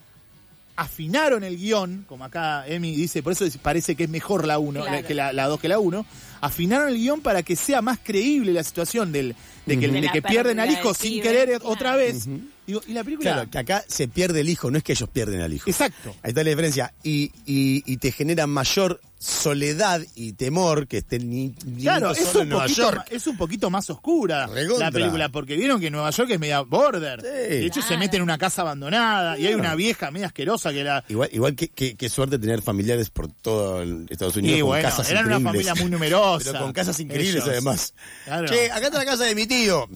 [0.76, 4.60] afinaron el guion, como acá Emi dice, por eso es- parece que es mejor la
[4.60, 5.06] 1 Claro.
[5.08, 6.06] que la 2 que la 1.
[6.41, 10.02] Afinaron el guion para que sea más creíble la situación del, de que, De de
[10.02, 11.67] la que pierden al hijo sin querer claro.
[11.67, 12.28] otra vez.
[12.65, 13.34] Digo, y la película.
[13.34, 15.69] Claro, que acá se pierde el hijo, no es que ellos pierden al hijo.
[15.69, 16.15] Exacto.
[16.21, 16.93] Ahí está la diferencia.
[17.04, 22.34] Y, y, y te genera mayor soledad y temor que esté ni, ni Claro, es
[22.36, 23.08] un, en Nueva poquito, York.
[23.12, 24.88] es un poquito más oscura Recontra.
[24.88, 27.20] la película, porque vieron que Nueva York es media border.
[27.22, 27.28] Sí.
[27.28, 30.84] De hecho, se mete en una casa abandonada y hay una vieja media asquerosa que
[30.86, 31.04] la...
[31.10, 34.70] Igual, igual que, que- que suerte tener familiares por todo el Estados Unidos Y con
[34.70, 36.52] bueno, casas eran una familia muy numerosa.
[36.54, 37.48] Pero con casas increíbles Ellos.
[37.50, 37.94] además.
[38.24, 38.48] Claro.
[38.48, 39.88] Che, acá está la casa de mi tío.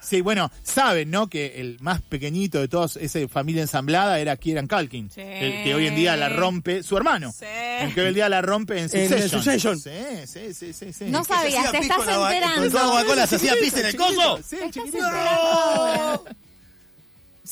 [0.00, 1.26] Sí, bueno, saben, ¿no?
[1.28, 5.10] Que el más pequeñito de todos, esa familia ensamblada, era Kieran Culkin.
[5.10, 5.20] Sí.
[5.20, 7.32] El que hoy en día la rompe, su hermano.
[7.36, 7.44] Sí.
[7.80, 9.30] El que hoy en la rompe en En Succession.
[9.30, 9.78] Succession.
[9.78, 10.92] Sí, sí, sí, sí.
[10.92, 11.04] sí.
[11.06, 12.70] No sabías, te estás enterando.
[12.70, 14.40] con Coca-Cola se hacía pis en el coso.
[14.46, 15.04] Sí, chiquitito.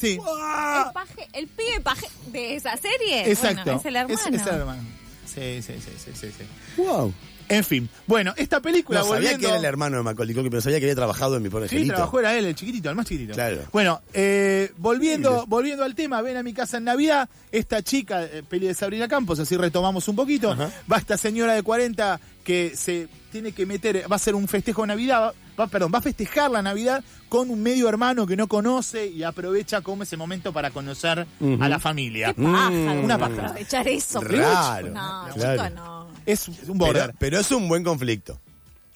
[0.03, 3.31] El, paje, el pibe paje de esa serie.
[3.31, 3.63] exacto.
[3.65, 4.15] Bueno, es el hermano.
[4.15, 4.83] Es, es el hermano.
[5.27, 6.83] Sí, sí, sí, sí, sí, sí.
[6.83, 7.13] Wow.
[7.49, 9.39] En fin, bueno, esta película No, sabía volviendo...
[9.41, 11.69] que era el hermano de Macaulay Culkin, pero sabía que había trabajado en mi pobre
[11.69, 11.95] Sí, angelito.
[11.95, 13.35] trabajó era él, el chiquitito, el más chiquitito.
[13.35, 13.63] Claro.
[13.73, 18.43] Bueno, eh, volviendo, volviendo al tema, ven a mi casa en Navidad, esta chica, eh,
[18.49, 20.71] peli de Sabrina Campos, así retomamos un poquito, Ajá.
[20.91, 24.83] va esta señora de 40 que se tiene que meter, va a hacer un festejo
[24.83, 28.47] de Navidad, va, perdón, va a festejar la Navidad con un medio hermano que no
[28.47, 31.27] conoce y aprovecha como ese momento para conocer
[31.61, 32.33] a la familia.
[32.35, 33.05] Qué paja, Mm.
[33.05, 33.35] Una paja.
[33.47, 34.21] aprovechar eso.
[34.21, 34.89] Raro.
[34.91, 35.63] No, Claro.
[35.69, 36.09] chico, no.
[36.27, 37.15] Es un border.
[37.19, 38.39] pero es un buen conflicto.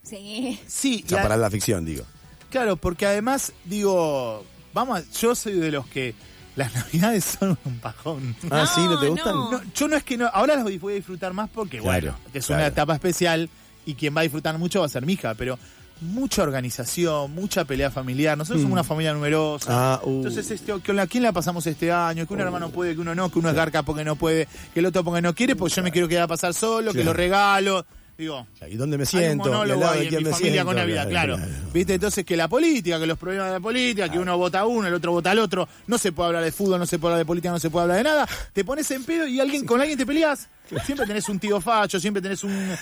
[0.02, 0.58] Sí.
[0.66, 2.04] Sí, O sea, para la ficción, digo.
[2.50, 4.44] Claro, porque además, digo,
[4.74, 6.14] vamos, a- yo soy de los que
[6.56, 8.34] las navidades son un pajón.
[8.50, 9.34] Ah, sí, ¿no te No, gustan?
[9.34, 9.50] no.
[9.52, 12.18] No, yo no es que no, ahora las voy a disfrutar más porque, Claro, bueno,
[12.34, 12.62] es claro.
[12.62, 13.48] una etapa especial
[13.86, 15.58] y quien va a disfrutar mucho va a ser mi hija, pero
[16.00, 18.36] mucha organización, mucha pelea familiar.
[18.36, 19.70] Nosotros somos una familia numerosa.
[19.70, 19.74] Mm.
[19.74, 20.16] Ah, uh.
[20.16, 22.26] Entonces, este, ¿con la, quién la pasamos este año?
[22.26, 24.80] Que un hermano puede, que uno no, que uno es garca porque no puede, que
[24.80, 27.12] el otro porque no quiere, porque yo me quiero quedar a pasar solo, que lo
[27.12, 27.86] regalo.
[28.20, 29.44] Digo, ¿Y dónde me hay un siento?
[29.48, 30.66] ¿Y al monólogo ahí en quién mi me familia siento?
[30.66, 31.38] con Navidad, claro.
[31.72, 31.94] ¿Viste?
[31.94, 34.86] Entonces que la política, que los problemas de la política, que uno vota a uno,
[34.88, 37.24] el otro vota al otro, no se puede hablar de fútbol, no se puede hablar
[37.24, 39.80] de política, no se puede hablar de nada, te pones en pedo y alguien con
[39.80, 40.48] alguien te peleas.
[40.84, 42.76] Siempre tenés un tío facho, siempre tenés un, una-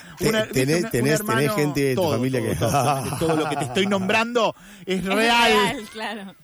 [0.49, 3.49] tenés- un tenés- hermano, tenés gente de tu todo, familia todo, que- todo, todo lo
[3.49, 5.53] que te estoy nombrando es Es real.
[5.53, 6.35] real, claro.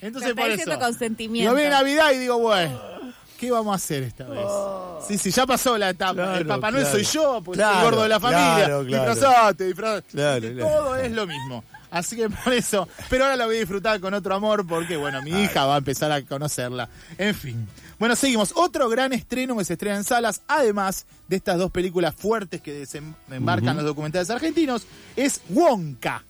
[0.00, 0.78] Entonces por eso.
[0.80, 1.50] con sentimiento.
[1.50, 2.78] Yo veo Navidad y digo, bueno,
[3.42, 4.46] ¿qué vamos a hacer esta vez?
[5.08, 6.14] Sí, sí, ya pasó la etapa.
[6.14, 6.96] Claro, el Papá Noel claro.
[6.96, 8.54] soy yo, porque soy el gordo de la familia.
[8.54, 9.14] claro, claro.
[9.14, 10.10] Disfrazate, disfrazate.
[10.12, 10.48] Claro.
[10.58, 11.64] Todo es lo mismo.
[11.90, 15.20] Así que por eso, pero ahora la voy a disfrutar con otro amor porque, bueno,
[15.22, 16.88] mi hija va a empezar a conocerla.
[17.18, 17.66] En fin.
[17.98, 18.52] Bueno, seguimos.
[18.54, 22.72] Otro gran estreno que se estrena en salas, además de estas dos películas fuertes que
[22.72, 26.22] desembarcan los documentales argentinos, es Wonka.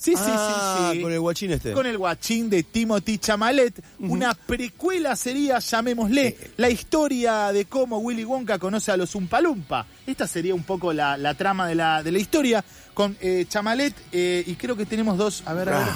[0.00, 1.02] Sí, sí, Ah, sí, sí.
[1.02, 1.72] con el guachín este.
[1.72, 3.82] Con el guachín de Timothy Chamalet.
[3.98, 9.86] Una precuela sería, llamémosle, la historia de cómo Willy Wonka conoce a los Umpalumpa.
[10.06, 12.64] Esta sería un poco la, la trama de la, de la historia.
[12.94, 15.88] Con eh, Chamalet, eh, y creo que tenemos dos, a ver, a ver.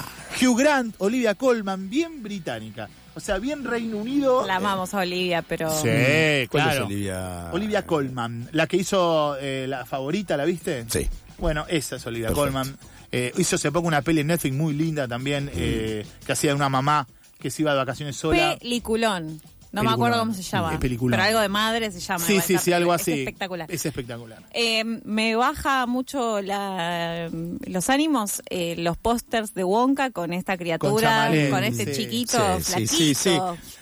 [0.49, 2.89] Hugh Grant, Olivia Colman, bien británica.
[3.15, 4.47] O sea, bien Reino Unido.
[4.47, 5.69] La amamos a Olivia, pero.
[5.71, 6.81] Sí, ¿Cuál claro.
[6.81, 7.51] es Olivia?
[7.53, 10.85] Olivia Colman, la que hizo eh, la favorita, ¿la viste?
[10.89, 11.09] Sí.
[11.39, 12.31] Bueno, esa es Olivia.
[12.33, 12.77] Colman.
[13.13, 16.57] Eh, hizo hace poco una peli en Netflix muy linda también, eh, que hacía de
[16.57, 17.07] una mamá
[17.39, 18.57] que se iba de vacaciones sola.
[18.59, 19.41] Peliculón.
[19.73, 20.75] No me acuerdo cómo se llama.
[20.75, 21.13] Es peliculón.
[21.19, 22.23] Pero algo de madre se llama.
[22.23, 23.13] sí, sí, sí, algo así.
[23.13, 23.71] Es espectacular.
[23.73, 24.43] Es espectacular.
[24.53, 27.31] Eh, me baja mucho la-
[27.67, 32.03] los ánimos eh, los pósters de Wonka con esta criatura, Chamalet, con, este sí.
[32.03, 33.39] chiquito, Sí, sí, flaquito, sí, sí.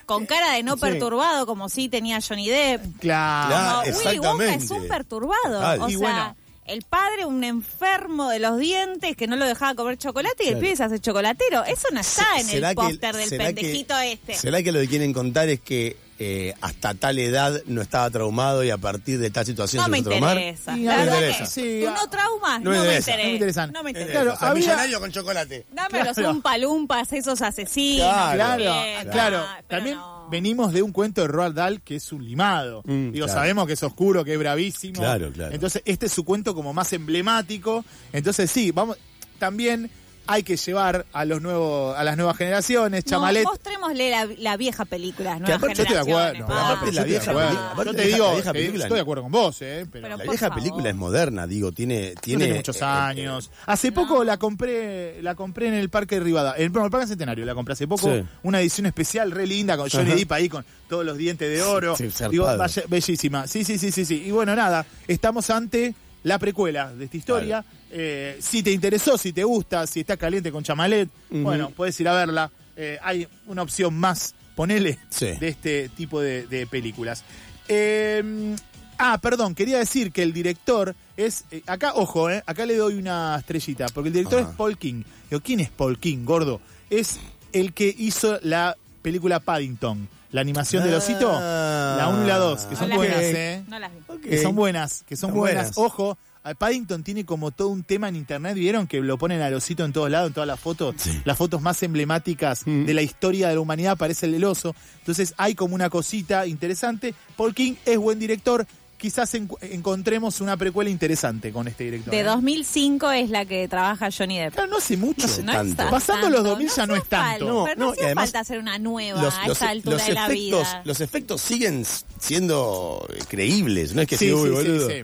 [0.06, 0.80] con cara de no Sí.
[0.80, 3.00] perturbado como sí tenía Johnny Depp.
[3.00, 3.90] Claro.
[4.04, 5.34] Willy Wonka es un perturbado.
[5.54, 5.80] Total.
[5.82, 6.36] O Y sea, bueno.
[6.70, 10.52] El padre, un enfermo de los dientes que no lo dejaba comer chocolate y el
[10.54, 10.60] Claro.
[10.62, 11.64] pibe se hace chocolatero.
[11.64, 14.34] Eso no está en ¿Será el póster del que- pendejito este.
[14.34, 18.62] ¿Será que lo que quieren contar es que eh, hasta tal edad no estaba traumado
[18.62, 20.36] y a partir de tal situación No se me traumar?
[20.36, 20.72] interesa.
[20.72, 21.38] La no me verdad interesa.
[21.38, 23.10] que Sí, tú no traumas, no no, me interesa.
[23.12, 23.16] interesa.
[23.16, 23.72] No me interesan.
[23.72, 24.12] No me interesa.
[24.12, 25.66] Claro, O sea, había- millonario con chocolate.
[25.72, 26.30] Dame los Claro.
[26.32, 28.06] umpalumpas, esos asesinos.
[28.34, 28.74] Claro,
[29.10, 30.28] Claro, También no.
[30.30, 32.82] venimos de un cuento de Roald Dahl que es un limado.
[32.84, 33.40] Mm, Digo, claro.
[33.40, 35.00] sabemos que es oscuro, que es bravísimo.
[35.00, 35.54] Claro, claro.
[35.54, 37.82] Entonces, este es su cuento como más emblemático.
[38.12, 38.98] Entonces, sí, vamos.
[39.38, 39.90] También
[40.32, 43.44] hay que llevar a los nuevos, a las nuevas generaciones, Chamalet.
[43.44, 46.38] No, mostrémosle la, la vieja película, Que nuevas aparte yo estoy de acuerdo.
[46.38, 49.32] no, Ah, la yo vieja película- te digo, vieja que película- estoy de acuerdo con
[49.32, 49.86] vos, ¿eh?
[49.90, 50.54] Pero, Pero La vieja favor.
[50.62, 52.12] película es moderna, digo, tiene...
[52.14, 53.50] no tiene tiene muchos eh, eh, años.
[53.66, 57.44] Hace poco la compré, la compré en el Parque de Rivadavia, en el, Parque Centenario,
[57.44, 58.24] la compré hace poco, Sí.
[58.44, 60.12] una edición especial re linda con Johnny.
[60.14, 61.96] Depp ahí con todos los dientes de oro.
[61.96, 62.08] Sí.
[62.30, 63.46] Digo, vaya- bellísima.
[63.46, 64.22] Sí, sí, sí, sí, sí.
[64.26, 67.64] Y bueno, nada, estamos ante la precuela de esta historia.
[67.90, 72.08] Eh, si te interesó, si te gusta, si está caliente con Chamalet, bueno, puedes ir
[72.08, 72.50] a verla.
[72.76, 75.26] Eh, hay una opción más, ponele, Sí.
[75.38, 77.24] de este tipo de, de películas.
[77.68, 78.54] Eh,
[78.98, 81.44] ah, perdón, quería decir que el director es.
[81.66, 84.50] acá, ojo, acá le doy una estrellita, porque el director Ajá.
[84.50, 85.02] es Paul King.
[85.30, 86.60] Digo, ¿quién es Paul King, gordo?
[86.90, 87.18] Es
[87.52, 90.08] el que hizo la película Paddington.
[90.32, 91.94] La animación del osito, Ah.
[91.98, 93.24] la 1 y la 2, que No son las buenas, vi.
[93.26, 93.64] ¿eh?
[93.68, 94.28] No las vi.
[94.28, 95.72] Que son buenas, que son buenas.
[95.76, 98.86] Ojo, a Paddington tiene como todo un tema en internet, ¿vieron?
[98.86, 100.94] Que lo ponen al osito en todos lados, en todas las fotos.
[101.24, 102.84] Las fotos más emblemáticas Mm.
[102.86, 104.74] de la historia de la humanidad aparece el del oso.
[105.00, 107.14] Entonces hay como una cosita interesante.
[107.36, 108.66] Paul King es buen director.
[109.00, 112.10] Quizás en- encontremos una precuela interesante con este director.
[112.12, 112.24] De ¿eh?
[112.24, 114.52] 2005 es la que trabaja Johnny Depp.
[114.54, 115.26] Claro, no hace mucho.
[115.26, 115.90] No hace No tanto.
[115.90, 116.36] Pasando tanto.
[116.36, 117.26] los 2000 ya no es tanto.
[117.30, 119.56] falta, No, pero no, no, y hacía además falta hacer una nueva Los, a los-
[119.56, 120.82] esta altura los de la efectos, vida.
[120.84, 121.84] los efectos siguen
[122.18, 124.88] siendo creíbles, no es que Sí, sea, sí, uy, sí, boludo.
[124.90, 124.94] sí.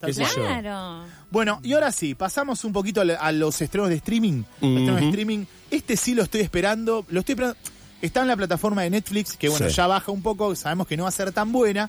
[0.00, 0.34] Tal ¿Qué sé cual.
[0.36, 0.42] yo?
[0.44, 1.04] Claro.
[1.30, 4.42] Bueno, y ahora sí, pasamos un poquito a, a los estrenos de streaming.
[4.60, 5.44] Estrenos de streaming.
[5.70, 7.04] Este sí lo estoy esperando.
[7.08, 7.58] Lo estoy esperando.
[8.02, 9.74] Está en la plataforma de Netflix, que bueno, Sí.
[9.76, 11.88] ya baja un poco, sabemos que no va a ser tan buena.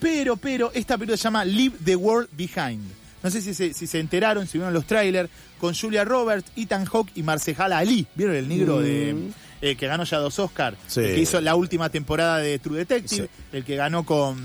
[0.00, 2.82] Pero, pero, esta película se llama Leave the World Behind.
[3.22, 5.28] No sé si se, si se enteraron, si vieron los trailers,
[5.58, 8.06] con Julia Roberts, Ethan Hawke y Marcejala Ali.
[8.14, 9.30] ¿Vieron el negro de
[9.62, 10.76] eh, que ganó ya dos Oscars?
[10.86, 11.00] Sí.
[11.00, 13.30] El que hizo la última temporada de True Detective, Sí.
[13.56, 14.38] el que ganó con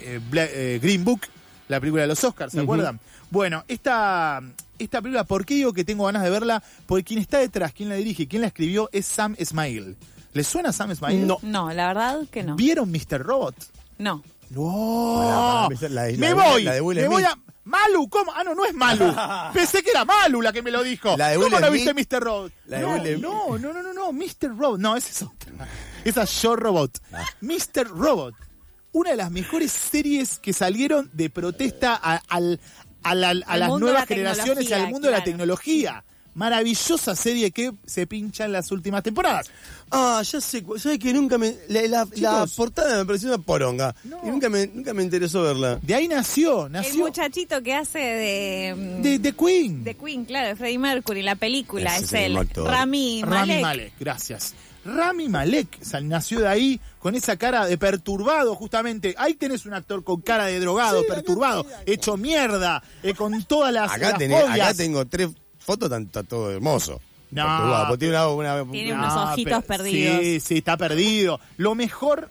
[0.00, 1.20] eh, eh, Green Book,
[1.68, 2.98] la película de los Oscars, ¿se acuerdan?
[3.30, 4.40] Bueno, esta,
[4.78, 6.62] esta película, ¿por qué digo que tengo ganas de verla?
[6.86, 9.94] Porque quien está detrás, quien la dirige, quien la escribió es Sam Smile.
[10.32, 11.26] ¿Les suena Sam Smile?
[11.26, 11.38] No.
[11.42, 12.56] No, la verdad que no.
[12.56, 13.22] ¿Vieron Mr.
[13.22, 13.54] Robot?
[13.98, 14.22] No.
[14.50, 15.68] No.
[15.80, 16.62] La- la- me la- voy.
[16.64, 17.34] la de Will me voy a.
[17.64, 18.32] Malu, ¿cómo?
[18.32, 19.12] Ah, no, no es Malu.
[19.52, 21.16] Pensé que era Malu la que me lo dijo.
[21.16, 21.94] La de ¿Cómo Will no Smith?
[21.94, 22.22] viste Mr.
[22.22, 22.52] Robot?
[22.66, 24.56] La de no, Will no, no, no, no, no, Mr.
[24.56, 24.78] Robot.
[24.80, 25.68] No, esa es otra.
[26.04, 26.98] Esa es Yo Robot.
[27.12, 27.24] Ah.
[27.40, 27.88] Mr.
[27.88, 28.34] Robot.
[28.92, 32.60] Una de las mejores series que salieron de protesta a, al-
[33.02, 36.04] a la- a las nuevas la generaciones y al mundo de la tecnología.
[36.36, 39.50] Maravillosa serie que se pincha en las últimas temporadas.
[39.90, 41.56] Ah, ya sé, ¿sabes que nunca me.
[41.68, 42.52] La, la- la Chicos.
[42.54, 43.94] portada me pareció una poronga.
[44.04, 44.20] No.
[44.22, 45.78] Y nunca me, nunca me interesó verla.
[45.80, 49.82] De ahí nació, El nació muchachito que hace de, de, de Queen.
[49.82, 52.68] de Queen, claro, de Freddie Mercury, la película, Ese es es el actor.
[52.70, 53.62] Rami Rami Malek.
[53.62, 53.92] Malek.
[53.98, 54.54] gracias.
[54.84, 59.14] Rami Malek sal- nació de ahí con esa cara de perturbado, justamente.
[59.18, 63.90] Ahí tenés un actor con cara de drogado, perturbado, hecho mierda, eh, con todas las,
[63.90, 64.60] Acá, las tenés- fobias.
[64.68, 65.30] acá tengo tres
[65.66, 67.00] fotos, tan- está todo hermoso.
[67.32, 70.20] No, tiene una- una- Tiene unos ojitos pero- perdidos.
[70.20, 71.40] Sí, sí, está perdido.
[71.56, 72.30] Lo mejor,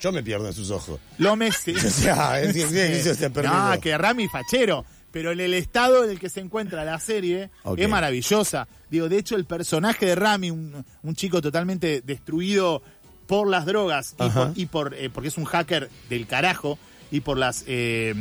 [0.00, 1.00] Yo me pierdo en sus ojos.
[1.18, 1.50] lo me...
[1.52, 1.74] sí.
[1.76, 3.52] O sea, es- es- es- es- es perdido.
[3.74, 4.84] No, que Rami fachero.
[5.10, 8.68] Pero en el estado en el que se encuentra la serie es maravillosa.
[8.90, 12.82] Digo, de hecho, el personaje de Rami, un, un chico totalmente destruido
[13.26, 14.46] por las drogas y, Ajá.
[14.48, 16.78] por, y por, eh, porque es un hacker del carajo
[17.10, 18.14] y por las eh,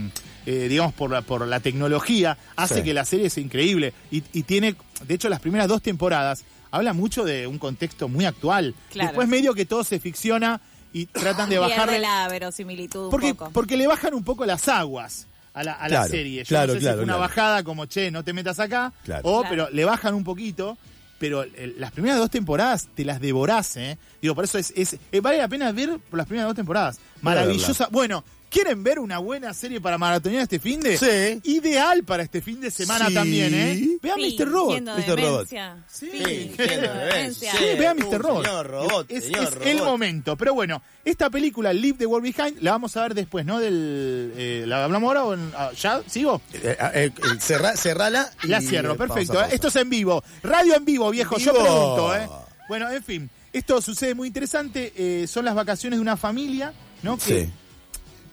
[0.45, 2.84] eh, digamos por la, por la tecnología hace Sí.
[2.84, 6.93] que la serie sea increíble y, y tiene de hecho las primeras dos temporadas habla
[6.93, 9.10] mucho de un contexto muy actual Claro.
[9.10, 10.62] después medio que todo se ficciona
[10.93, 13.52] y tratan de bajarle la verosimilitud porque, un poco.
[13.52, 16.43] porque le bajan un poco las aguas a la, a la serie.
[16.43, 17.19] Yo claro, no sé claro, si fue una claro.
[17.30, 19.21] bajada como, che, no te metas acá, Claro.
[19.28, 19.50] o Claro.
[19.50, 20.78] pero le bajan un poquito,
[21.19, 23.97] pero el- las primeras dos temporadas te las devorás, ¿eh?
[24.21, 27.00] Digo, por eso es, es- eh, vale la pena ver por las primeras dos temporadas.
[27.21, 27.88] Maravillosa.
[27.91, 30.98] Bueno, ¿quieren ver una buena serie para maratonear este fin de?
[30.98, 31.42] Sí.
[31.52, 33.14] Ideal para este fin de semana Sí.
[33.14, 33.98] también, ¿eh?
[34.02, 34.48] Vean Sí, Mr.
[34.50, 34.82] Robot.
[34.82, 35.20] Mr.
[35.22, 35.48] Robot.
[35.48, 35.58] Sí,
[35.88, 37.52] Sí, sí, siendo demencia.
[37.52, 38.20] Sí, vea Mr.
[38.22, 38.46] Robot.
[38.46, 39.68] señor robot, es señor es robot.
[39.68, 40.38] el momento.
[40.38, 43.60] Pero bueno, esta película, Leave the World Behind, la vamos a ver después, ¿no?
[43.60, 46.02] Del, eh, ¿La hablamos ahora o en- ah, ya?
[46.08, 46.42] ¿Sigo?
[46.54, 48.30] Eh, eh, eh, cerra- cerrala.
[48.44, 49.34] y La cierro, perfecto.
[49.34, 49.50] pausa.
[49.54, 50.24] Esto es en vivo.
[50.44, 51.38] Radio en vivo, viejo.
[51.38, 52.28] En Yo pregunto, ¿eh?
[52.70, 53.30] Bueno, en fin.
[53.54, 54.94] Esto sucede muy interesante.
[54.96, 57.18] eh, son las vacaciones de una familia, ¿no?
[57.18, 57.50] Que Sí.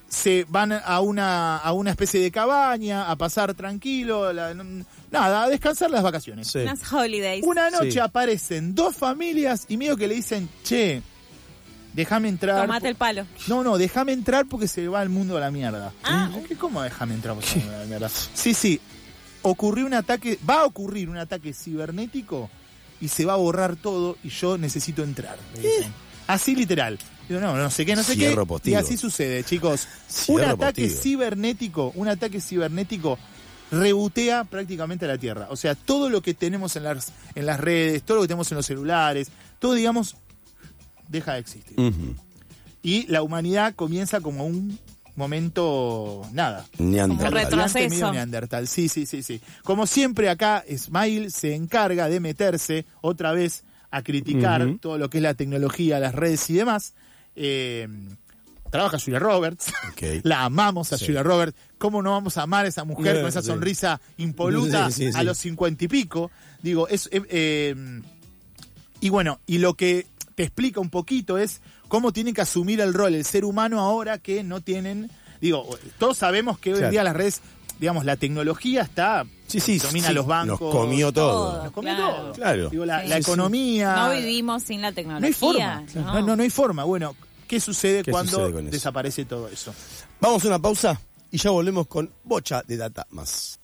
[0.07, 4.53] Se van a una, a una especie de cabaña, a pasar tranquilo, la-
[5.11, 6.47] nada, a descansar las vacaciones.
[6.47, 6.59] Sí.
[6.59, 7.43] Unas holidays.
[7.45, 7.99] Una noche Sí.
[7.99, 11.01] aparecen dos familias y medio que le dicen, che,
[11.93, 12.61] déjame entrar.
[12.61, 13.25] Tomate el palo.
[13.47, 15.91] No, no, déjame entrar porque se va el mundo a la mierda.
[16.03, 16.29] Ah.
[16.47, 18.09] ¿Qué, ¿Cómo déjame entrar porque se va el mundo a la mierda?
[18.09, 18.79] Sí, sí.
[19.41, 22.49] Ocurrió un ataque, va a ocurrir un ataque cibernético
[23.01, 25.37] y se va a borrar todo y yo necesito entrar.
[25.55, 25.93] me dicen.
[26.27, 26.97] Así literal.
[27.27, 28.47] Digo, no, no sé qué, no sé Cierro qué.
[28.47, 28.73] postigo.
[28.73, 29.87] Y así sucede, chicos.
[30.09, 31.01] Cierro un ataque postigo.
[31.01, 33.17] cibernético, un ataque cibernético
[33.71, 35.47] rebotea prácticamente a la Tierra.
[35.49, 38.51] O sea, todo lo que tenemos en las, en las redes, todo lo que tenemos
[38.51, 40.15] en los celulares, todo, digamos,
[41.07, 41.75] deja de existir.
[42.83, 44.77] Y la humanidad comienza como un
[45.15, 46.65] momento, nada.
[46.77, 47.31] Neandertal.
[47.31, 47.89] Como retroceso.
[47.89, 48.67] Medio neandertal.
[48.67, 49.41] Sí, sí, sí, sí.
[49.63, 55.17] Como siempre acá, Smile se encarga de meterse otra vez a criticar todo lo que
[55.19, 56.93] es la tecnología, las redes y demás.
[57.35, 57.87] Eh,
[58.71, 59.71] trabaja Julia Roberts.
[60.23, 61.05] La amamos a Sí.
[61.07, 61.57] Julia Roberts.
[61.77, 63.47] ¿Cómo no vamos a amar a esa mujer con esa sí.
[63.47, 65.17] sonrisa impoluta Sí, sí, sí.
[65.19, 66.31] a los cincuenta y pico?
[66.61, 67.07] Digo, es.
[67.11, 68.01] eh, eh,
[69.01, 72.93] y bueno, y lo que te explica un poquito es cómo tiene que asumir el
[72.93, 75.11] rol el ser humano ahora que no tienen.
[75.41, 77.41] Digo, todos sabemos que hoy en día las redes,
[77.79, 79.25] digamos, la tecnología está.
[79.47, 80.13] Sí, sí, domina sí.
[80.13, 80.59] los bancos.
[80.59, 81.51] Nos comió todo.
[81.51, 81.63] Todo.
[81.65, 82.15] Nos comió Claro.
[82.15, 82.31] todo.
[82.33, 82.69] Claro.
[82.69, 83.95] Digo, la, economía.
[83.95, 85.19] No vivimos sin la tecnología.
[85.21, 85.83] No hay forma.
[85.93, 86.83] No, no, no hay forma.
[86.85, 87.15] Bueno,
[87.47, 88.71] qué sucede ¿Qué cuando sucede con eso?
[88.71, 89.73] desaparece todo eso.
[90.19, 90.99] Vamos a una pausa
[91.31, 93.59] y ya volvemos con bocha de data más.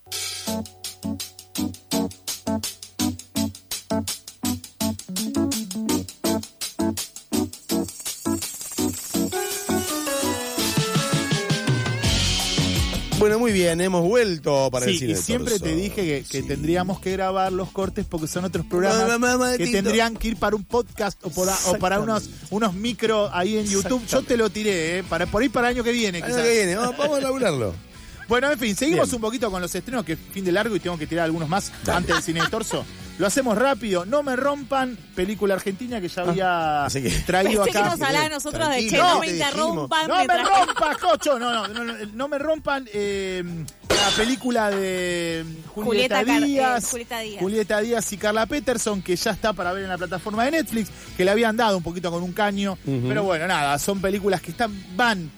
[13.42, 15.66] Muy bien, hemos vuelto para el Sí, cine y siempre torso.
[15.66, 16.48] te dije que, que Sí.
[16.48, 20.64] tendríamos que grabar los cortes porque son otros programas que tendrían que ir para un
[20.64, 24.06] podcast o, por o para unos, unos micro ahí en YouTube.
[24.08, 25.04] Yo te lo tiré, ¿eh?
[25.04, 26.22] Para, por ahí para el año que viene.
[26.22, 27.74] Año que viene, vamos, vamos a laburarlo.
[28.28, 29.16] Bueno, en fin, seguimos Bien.
[29.16, 31.50] un poquito con los estrenos, que es fin de largo y tengo que tirar algunos
[31.50, 32.86] más antes del cine de torso.
[33.22, 37.72] Lo hacemos rápido, no me rompan, película argentina que ya había así que- traído Pensé
[37.72, 37.90] que acá.
[37.96, 40.08] nos hablaba a nosotros de Tranquilo, che, no no me interrumpan.
[40.08, 41.38] No me mientras- rompas, cocho.
[41.40, 43.44] No, no, no, no, no me rompan eh,
[43.90, 47.40] la película de Julieta, Julieta Car- Díaz, eh, Julieta Díaz.
[47.42, 50.90] Julieta Díaz y Carla Peterson, que ya está para ver en la plataforma de Netflix,
[51.16, 52.76] que le habían dado un poquito con un caño.
[52.84, 55.30] Pero bueno, nada, son películas que están, van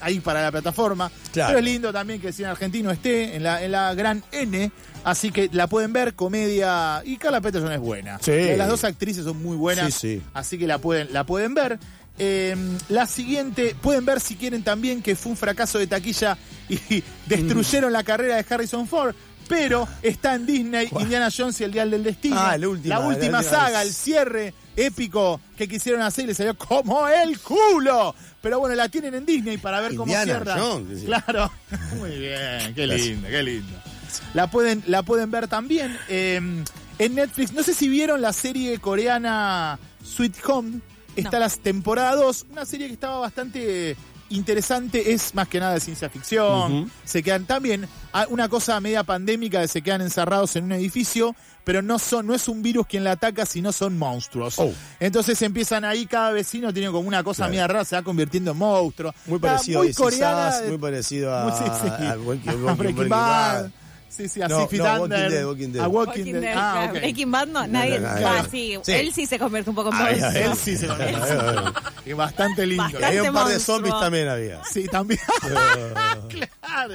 [0.00, 1.10] ahí para la plataforma.
[1.32, 1.48] Claro.
[1.48, 4.70] Pero es lindo también que el cine argentino esté en la, en la gran N.
[5.04, 7.02] Así que la pueden ver, comedia.
[7.04, 8.18] Y Carla Peterson es buena.
[8.20, 8.56] Sí.
[8.56, 9.94] Las dos actrices son muy buenas.
[9.94, 10.22] Sí, sí.
[10.32, 11.78] Así que la pueden, la pueden ver.
[12.16, 12.56] Eh,
[12.88, 17.92] la siguiente, pueden ver si quieren también que fue un fracaso de taquilla y destruyeron
[17.92, 19.14] la carrera de Harrison Ford.
[19.48, 22.36] Pero está en Disney, Indiana Jones y el Dial del Destino.
[22.38, 26.56] Ah, la última, La última saga, el cierre épico que quisieron hacer y le salió
[26.56, 28.14] como el culo.
[28.40, 30.58] Pero bueno, la tienen en Disney para ver cómo cierra.
[30.58, 31.04] Jones.
[31.04, 31.50] Claro.
[31.96, 33.72] Muy bien, qué lindo, qué lindo.
[34.34, 36.40] La pueden, la pueden ver también eh,
[36.98, 37.52] en Netflix.
[37.52, 40.80] No sé si vieron la serie coreana Sweet Home.
[41.16, 41.38] Está No.
[41.40, 43.96] la temporada 2, una serie que estaba bastante
[44.30, 46.90] interesante, es más que nada de ciencia ficción.
[47.04, 47.86] Se quedan también,
[48.28, 51.34] una cosa media pandémica de se quedan encerrados en un edificio,
[51.64, 54.58] pero no son, no es un virus quien la ataca, sino son monstruos.
[54.58, 54.72] Oh.
[55.00, 57.50] Entonces empiezan ahí, cada vecino tiene como una cosa Claro.
[57.52, 59.14] media rara, se va convirtiendo en monstruo.
[59.26, 60.52] Muy Está parecido muy a coreana.
[60.68, 61.88] Muy parecido a, Muy- sí, sí.
[62.06, 63.62] a Walking- A Walking- Breaking Breaking Bad.
[63.62, 63.70] Bad.
[64.16, 65.82] Sí, sí, a No, Six Feet no, Walking Dead, Walking Dead.
[65.84, 66.40] A Walking, Walking Dead.
[66.42, 66.92] Dead, Ah, claro.
[66.92, 66.98] ok.
[67.00, 67.98] Breaking Bad no, nadie.
[68.00, 68.92] no, no, ah, sí, Sí.
[68.92, 70.30] él sí se convierte un poco en monstruo.
[70.30, 70.86] él sí se
[72.06, 72.82] Y bastante lindo.
[72.84, 73.76] Bastante Había un par de monstruo.
[73.76, 74.62] zombies también había.
[74.64, 75.20] Sí, también.
[76.28, 76.94] claro,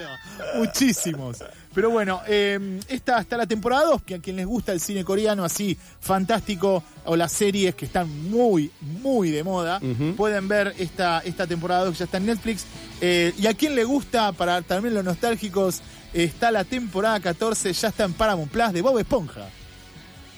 [0.55, 1.37] muchísimos.
[1.73, 5.03] Pero bueno, eh, esta está la temporada 2, que a quien les gusta el cine
[5.03, 9.79] coreano así fantástico o las series que están muy, muy de moda,
[10.17, 12.65] pueden ver esta, esta temporada 2 que ya está en Netflix.
[13.01, 15.81] Eh, y a quien le gusta, para también los nostálgicos,
[16.13, 19.49] está la temporada 14, ya está en Paramount Plus de Bob Esponja.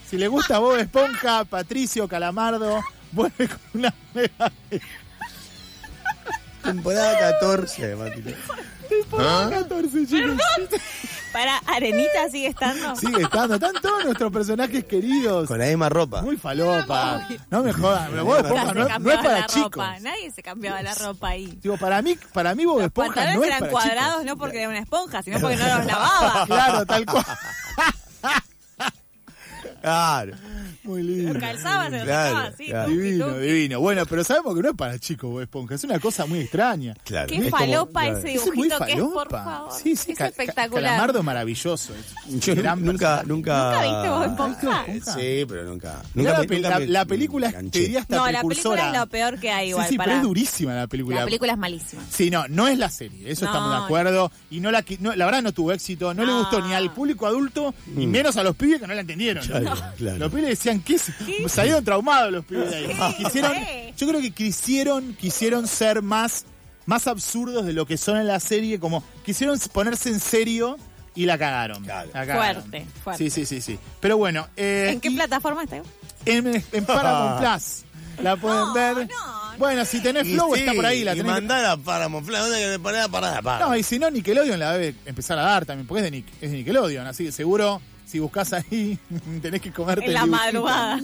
[0.08, 2.80] Si le gusta Bob Esponja, Patricio Calamardo
[3.12, 4.52] vuelve con una mega
[6.62, 7.96] Temporada 14,
[8.92, 9.02] Mati.
[9.02, 10.36] temporada 14, chicos.
[11.32, 12.94] Para Arenita sigue estando.
[12.96, 15.48] Sigue estando, están todos nuestros personajes queridos.
[15.48, 16.20] Con la misma ropa.
[16.20, 17.26] Muy falopa.
[17.50, 19.70] No me jodan, pero Bob Nunca Esponja se no, no cambiaba es para la chicos.
[19.72, 20.00] ropa.
[20.00, 21.58] Nadie se cambiaba la ropa ahí.
[21.62, 24.26] Digo, para mí, para mí Bob Los Esponja no es eran para cuadrados chicos.
[24.26, 26.46] no porque era una esponja, sino porque no los lavaba.
[26.46, 27.24] Claro, tal cual.
[29.80, 30.32] Claro.
[30.84, 31.32] Muy lindo.
[31.34, 32.66] Los calzaba, se los Claro, sacaba así.
[32.66, 32.88] claro.
[32.88, 33.40] tuki, Divino, tuki.
[33.40, 33.80] divino.
[33.80, 35.74] Bueno, pero sabemos que no es para chicos Bob Esponja.
[35.74, 36.94] Es una cosa muy extraña.
[37.04, 37.28] Claro.
[37.28, 38.18] Qué Es como- falopa claro.
[38.18, 39.44] ese Eso es muy dibujito que es, por falopa.
[39.44, 39.72] favor.
[39.82, 40.84] Sí, sí, es Ca- espectacular.
[40.84, 41.92] Calamardo maravilloso.
[41.94, 43.22] Es Yo nunca, nunca.
[43.26, 44.84] ¿Nunca viste Bob Esponja?
[45.14, 46.02] Sí, pero nunca.
[46.14, 48.88] La, me- pe- nunca la- me- la película me te diría hasta No, la película
[48.92, 49.86] es lo peor que hay igual.
[49.86, 50.06] sí, sí, para...
[50.10, 51.16] pero es durísima la película.
[51.20, 52.02] La película es malísima.
[52.10, 53.50] Sí, no, no es la serie, eso No.
[53.50, 54.30] estamos de acuerdo.
[54.50, 57.26] Y no la, no, la verdad no tuvo éxito, no, le gustó ni al público
[57.26, 59.44] adulto, ni menos a los pibes que no la entendieron.
[59.46, 60.18] Claro, claro.
[60.18, 60.94] Los pibes decían, ¿qué?
[60.94, 61.52] es?
[61.52, 62.86] Salieron traumados los pibes de ahí.
[63.16, 63.94] Sí, Quisieron, sí.
[63.96, 66.44] yo creo que quisieron, quisieron ser más,
[66.86, 70.76] más absurdos de lo que son en la serie, como quisieron ponerse en serio
[71.14, 71.82] y la cagaron.
[71.84, 72.10] Claro.
[72.14, 72.62] La cagaron.
[72.62, 73.24] Fuerte, fuerte.
[73.24, 73.78] Sí, sí, sí, sí.
[74.00, 74.46] Pero bueno.
[74.56, 75.82] eh, ¿En qué y- plataforma está?
[76.26, 77.84] en, en Paramount Plus.
[78.22, 78.96] La pueden No, ver.
[79.08, 81.02] no, Bueno, si tenés Y Flow sí, está por ahí.
[81.02, 83.42] La y tenés mandar a Paramount Plus, ¿dónde que le ponés a parar?
[83.42, 83.66] Para.
[83.66, 86.26] No, y si no, Nickelodeon la debe empezar a dar también, porque es de, Nick,
[86.40, 87.80] es de Nickelodeon, así que seguro
[88.12, 88.98] si buscas ahí
[89.42, 91.00] tenés que comerte En la madrugada.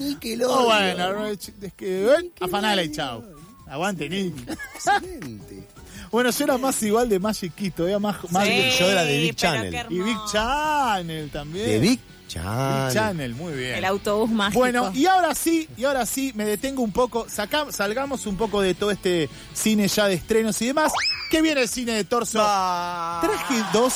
[0.46, 3.24] Oh, bueno, es que eh, afanala y chao.
[3.66, 4.34] Aguante, Nick.
[4.74, 5.66] Excelente.
[6.10, 9.18] Bueno, yo era más igual de Magic Kid, todavía más, más Sí, yo era de
[9.18, 9.70] Big pero Channel.
[9.88, 10.16] qué Y Big.
[10.32, 11.66] Channel también.
[11.66, 12.94] De Big Big Channel.
[12.94, 13.74] Channel, muy bien.
[13.74, 14.58] El autobús mágico.
[14.58, 18.62] Bueno, y ahora sí, y ahora sí, me detengo un poco, saca- salgamos un poco
[18.62, 20.92] de todo este cine ya de estrenos y demás.
[21.30, 22.38] ¿Qué viene el cine de torso?
[22.38, 23.92] Traje dos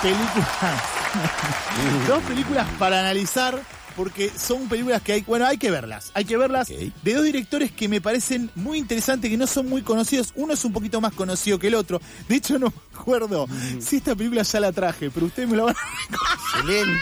[0.00, 0.82] películas.
[2.08, 3.60] dos películas para analizar.
[3.96, 7.70] Porque son películas que hay, bueno, hay que verlas, hay que verlas de dos directores
[7.70, 10.32] que me parecen muy interesantes, que no son muy conocidos.
[10.34, 12.00] Uno es un poquito más conocido que el otro.
[12.28, 13.46] De hecho, no me acuerdo
[13.78, 17.00] si esta película ya la traje, pero ustedes me la van a Excelente.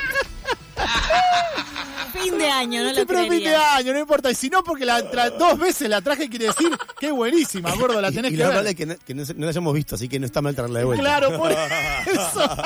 [2.12, 4.30] fin de año, no lo Siempre fin de año, no importa.
[4.30, 6.68] Y si no, porque la tra- dos veces la traje, quiere decir
[7.00, 8.52] que es buenísima, gordo, la Y, tenés y que lo ver.
[8.52, 10.80] probable es que, no, que no la hayamos visto, así que no está mal traerla
[10.80, 11.02] de vuelta.
[11.02, 12.56] Claro, por eso.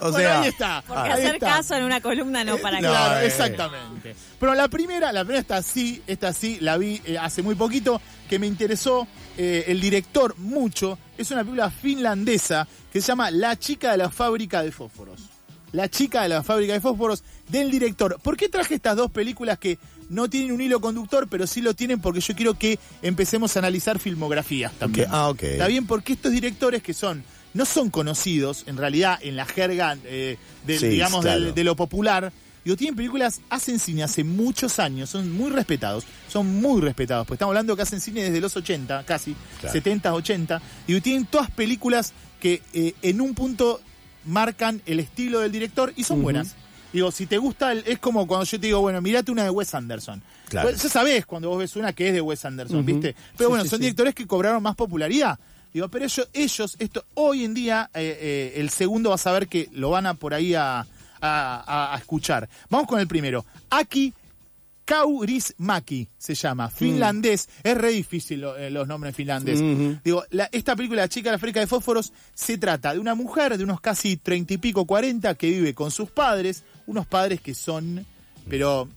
[0.00, 0.84] O Bueno, sea, ahí está.
[0.86, 1.46] Porque ahí hacer está.
[1.46, 2.88] caso en una columna no para No.
[2.88, 3.26] Claro, eh.
[3.26, 4.16] exactamente.
[4.38, 8.00] Pero la primera, la primera está así, esta así, la vi eh, hace muy poquito,
[8.28, 10.98] que me interesó eh, el director mucho.
[11.16, 15.20] Es una película finlandesa que se llama La chica de la fábrica de fósforos.
[15.72, 18.18] La chica de la fábrica de fósforos del director.
[18.22, 19.78] ¿Por qué traje estas dos películas que
[20.12, 23.60] no tienen un hilo conductor, pero sí lo tienen porque yo quiero que empecemos a
[23.60, 25.08] analizar filmografías también.
[25.10, 25.42] Ah, ok.
[25.42, 27.24] Está bien, porque estos directores que son,
[27.54, 30.36] no son conocidos en realidad en la jerga eh,
[30.66, 31.40] del, Sí, digamos, claro.
[31.40, 32.32] del- de lo popular,
[32.64, 37.36] digo, tienen películas, hacen cine hace muchos años, son muy respetados, son muy respetados, pues
[37.36, 39.72] estamos hablando que hacen cine desde los 80, casi, Claro.
[39.72, 43.80] 70, 80, y tienen todas películas que eh, en un punto
[44.24, 46.54] marcan el estilo del director y son buenas.
[46.92, 49.50] Digo, si te gusta, el- es como cuando yo te digo, bueno, mirate una de
[49.50, 50.22] Wes Anderson.
[50.48, 50.68] Claro.
[50.68, 52.84] Pues, ya sabés cuando vos ves una que es de Wes Anderson.
[52.84, 53.14] ¿viste?
[53.36, 53.84] Pero Sí, bueno, sí, son sí.
[53.84, 55.38] directores que cobraron más popularidad.
[55.72, 59.48] Digo, pero ellos, ellos esto, hoy en día, eh, eh, el segundo vas a ver
[59.48, 60.80] que lo van a por ahí a,
[61.20, 62.48] a- escuchar.
[62.68, 63.44] Vamos con el primero.
[63.70, 64.12] Aki
[64.84, 67.48] Kaurismäki se llama, finlandés.
[67.62, 69.60] Es re difícil lo- eh, los nombres finlandés.
[69.60, 69.98] Ujú.
[70.04, 73.14] Digo, la- esta película, La chica de la fábrica de fósforos, se trata de una
[73.14, 77.40] mujer de unos casi treinta y pico, cuarenta, que vive con sus padres, unos padres
[77.40, 78.04] que son,
[78.48, 78.88] pero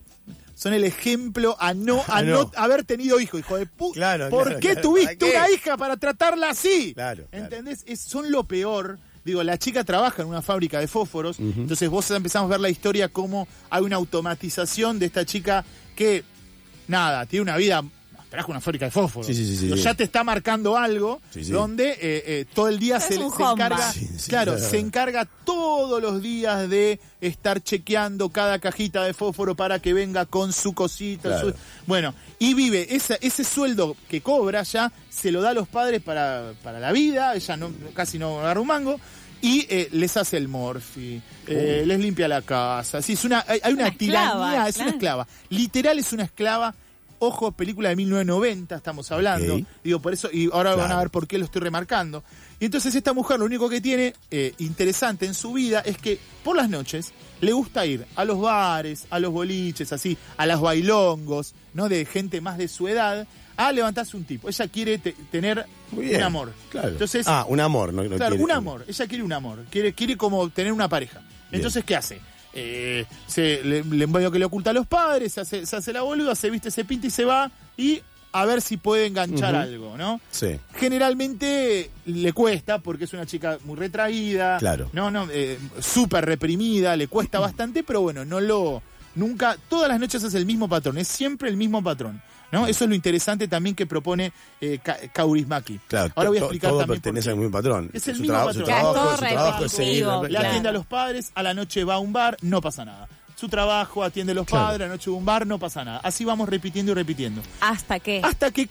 [0.56, 2.44] son el ejemplo a no, a Ah, no.
[2.46, 2.52] no.
[2.56, 3.94] haber tenido hijo, hijo de puta.
[3.94, 4.82] Claro, ¿Por claro, qué claro.
[4.82, 6.94] tuviste una hija para tratarla así?
[6.96, 7.44] Claro, claro.
[7.46, 7.84] ¿Entendés?
[7.86, 8.98] Es- son lo peor.
[9.24, 12.70] Digo, la chica trabaja en una fábrica de fósforos, entonces vos empezamos a ver la
[12.70, 16.24] historia como hay una automatización de esta chica que,
[16.88, 17.84] nada, tiene una vida,
[18.44, 19.28] en una fábrica de fósforos.
[19.28, 19.84] Sí, sí, sí, sí, Digo, sí.
[19.84, 21.52] Ya te está marcando algo Sí, sí.
[21.52, 24.70] donde eh, eh, todo el día Es se, un se encarga, Sí, sí, claro, claro.
[24.70, 30.26] se encarga todos los días de estar chequeando cada cajita de fósforo para que venga
[30.26, 31.30] con su cosita.
[31.30, 31.50] Claro.
[31.52, 31.56] su-
[31.88, 36.02] bueno, y vive esa- ese sueldo que cobra ya, se lo da a los padres
[36.02, 39.00] para, para la vida, ella no, casi no agarra un mango,
[39.42, 43.02] y eh, les hace el morfi, eh, les limpia la casa.
[43.02, 45.28] Sí, es una, hay, hay una, Una esclava, tiranía, es una esclava.
[45.50, 46.74] Literal es una esclava.
[47.26, 49.60] Ojo, película de 1990 estamos hablando.
[49.84, 52.24] Digo, por eso, y ahora van a ver por qué lo estoy remarcando.
[52.60, 56.20] Y entonces esta mujer lo único que tiene eh, interesante en su vida es que
[56.44, 60.62] por las noches le gusta ir a los bares, a los boliches, así, a las
[60.62, 61.90] bailongos, ¿no?
[61.90, 64.48] De gente más de su edad, a levantarse un tipo.
[64.50, 66.18] Ella quiere te- tener bien.
[66.18, 66.54] un amor.
[66.70, 66.90] Claro.
[66.90, 68.86] Entonces, ah, un amor, no, no claro, quiere- un amor.
[68.88, 69.66] Ella quiere un amor.
[69.70, 71.22] Quiere, quiere como tener una pareja.
[71.52, 72.20] Entonces, ¿qué hace?
[72.56, 75.92] Eh, se, le, le medio que le oculta a los padres, se hace, se hace
[75.94, 77.52] la boluda, se viste, se pinta y se va.
[77.78, 78.02] Y
[78.32, 80.20] a ver si puede enganchar algo, ¿no?
[80.32, 80.60] Sí.
[80.74, 84.90] Generalmente le cuesta porque es una chica muy retraída, Claro.
[84.94, 88.82] no, no, eh, súper reprimida, le cuesta bastante, pero bueno, no lo,
[89.16, 92.22] nunca, todas las noches es el mismo patrón, es siempre el mismo patrón,
[92.56, 92.68] ¿no?
[92.68, 94.32] Eso es lo interesante también que propone
[94.62, 95.80] eh, Ka- Kaurismäki.
[95.88, 97.90] Claro, Ahora voy a explicar todo también pertenece al mismo patrón.
[97.94, 98.66] Es el su mismo trabajo, patrón.
[98.66, 100.06] Su trabajo, todo su trabajo es seguir.
[100.06, 100.48] Le Claro.
[100.48, 103.08] atiende a los padres, a la noche va a un bar, no pasa nada.
[103.36, 104.66] Su trabajo, atiende a los Claro.
[104.68, 106.00] padres, a la noche va a un bar, no pasa nada.
[106.04, 107.42] Así vamos repitiendo y repitiendo.
[107.60, 108.22] ¿Hasta qué?
[108.24, 108.70] Hasta que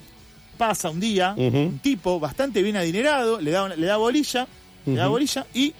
[0.56, 4.46] pasa un día, un tipo bastante bien adinerado, le da, le da bolilla,
[4.86, 5.74] le da bolilla y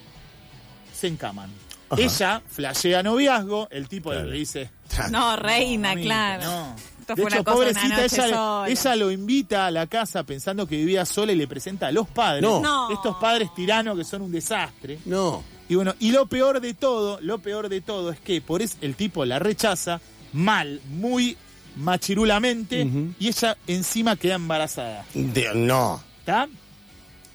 [0.93, 1.51] se encaman.
[1.91, 2.01] Ajá.
[2.03, 4.27] Ella flashea noviazgo, el tipo Claro.
[4.27, 4.71] le dice...
[5.11, 6.43] No, reina, "Mamita, claro.
[6.45, 6.77] no".
[7.05, 10.25] Esto De fue hecho, una cosa, una pobrecita, ella, ella lo invita a la casa
[10.25, 12.43] pensando que vivía sola y le presenta a los padres.
[12.43, 12.61] No.
[12.61, 12.91] No.
[12.91, 14.99] Estos padres tiranos que son un desastre.
[15.05, 15.43] No.
[15.69, 18.77] Y bueno, y lo peor de todo, lo peor de todo es que por eso
[18.81, 20.01] el tipo la rechaza
[20.33, 21.37] mal, muy
[21.77, 22.87] machirulamente,
[23.19, 25.05] y ella encima queda embarazada.
[25.15, 26.03] De- no.
[26.21, 26.49] ¿Está?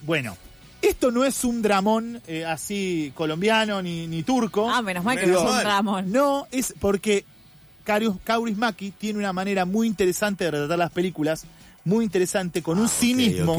[0.01, 0.37] Bueno,
[0.81, 4.69] esto no es un dramón eh, así colombiano ni, ni turco.
[4.69, 5.65] Ah, menos mal que Menos no es un mal.
[5.65, 6.11] Ramón.
[6.11, 7.25] No, es porque
[7.83, 11.45] Kaurismäki tiene una manera muy interesante de retratar las películas,
[11.85, 13.57] muy interesante, con un ok, cinismo,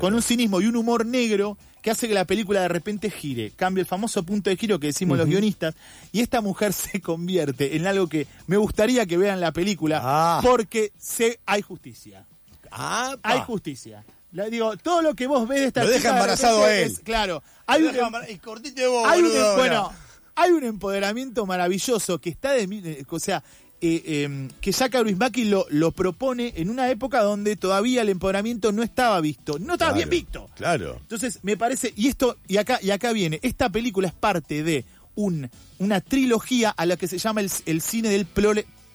[0.00, 3.50] con un cinismo y un humor negro que hace que la película de repente gire,
[3.56, 5.74] cambie el famoso punto de giro que decimos los guionistas,
[6.12, 10.40] y esta mujer se convierte en algo que me gustaría que vean la película, Ah.
[10.44, 12.24] porque se, hay justicia.
[12.70, 14.04] Ah, Hay justicia.
[14.32, 16.90] La- digo, todo lo que vos ves de esta Lo deja de embarazado a él.
[16.92, 17.42] es- claro.
[17.66, 17.94] Hay un,
[18.30, 19.56] Y cortite vos, hay un- boludo, ahora.
[19.58, 19.92] bueno,
[20.36, 23.42] hay un empoderamiento maravilloso que está de, o sea,
[23.82, 28.72] eh, eh, que Jack Kaurismäki lo, lo propone en una época donde todavía el empoderamiento
[28.72, 30.48] no estaba visto, no estaba Claro, bien visto.
[30.54, 30.98] Claro.
[31.02, 34.84] Entonces, me parece, y esto, y acá, y acá viene, esta película es parte de
[35.16, 38.24] un, una trilogía a la que se llama el, el cine del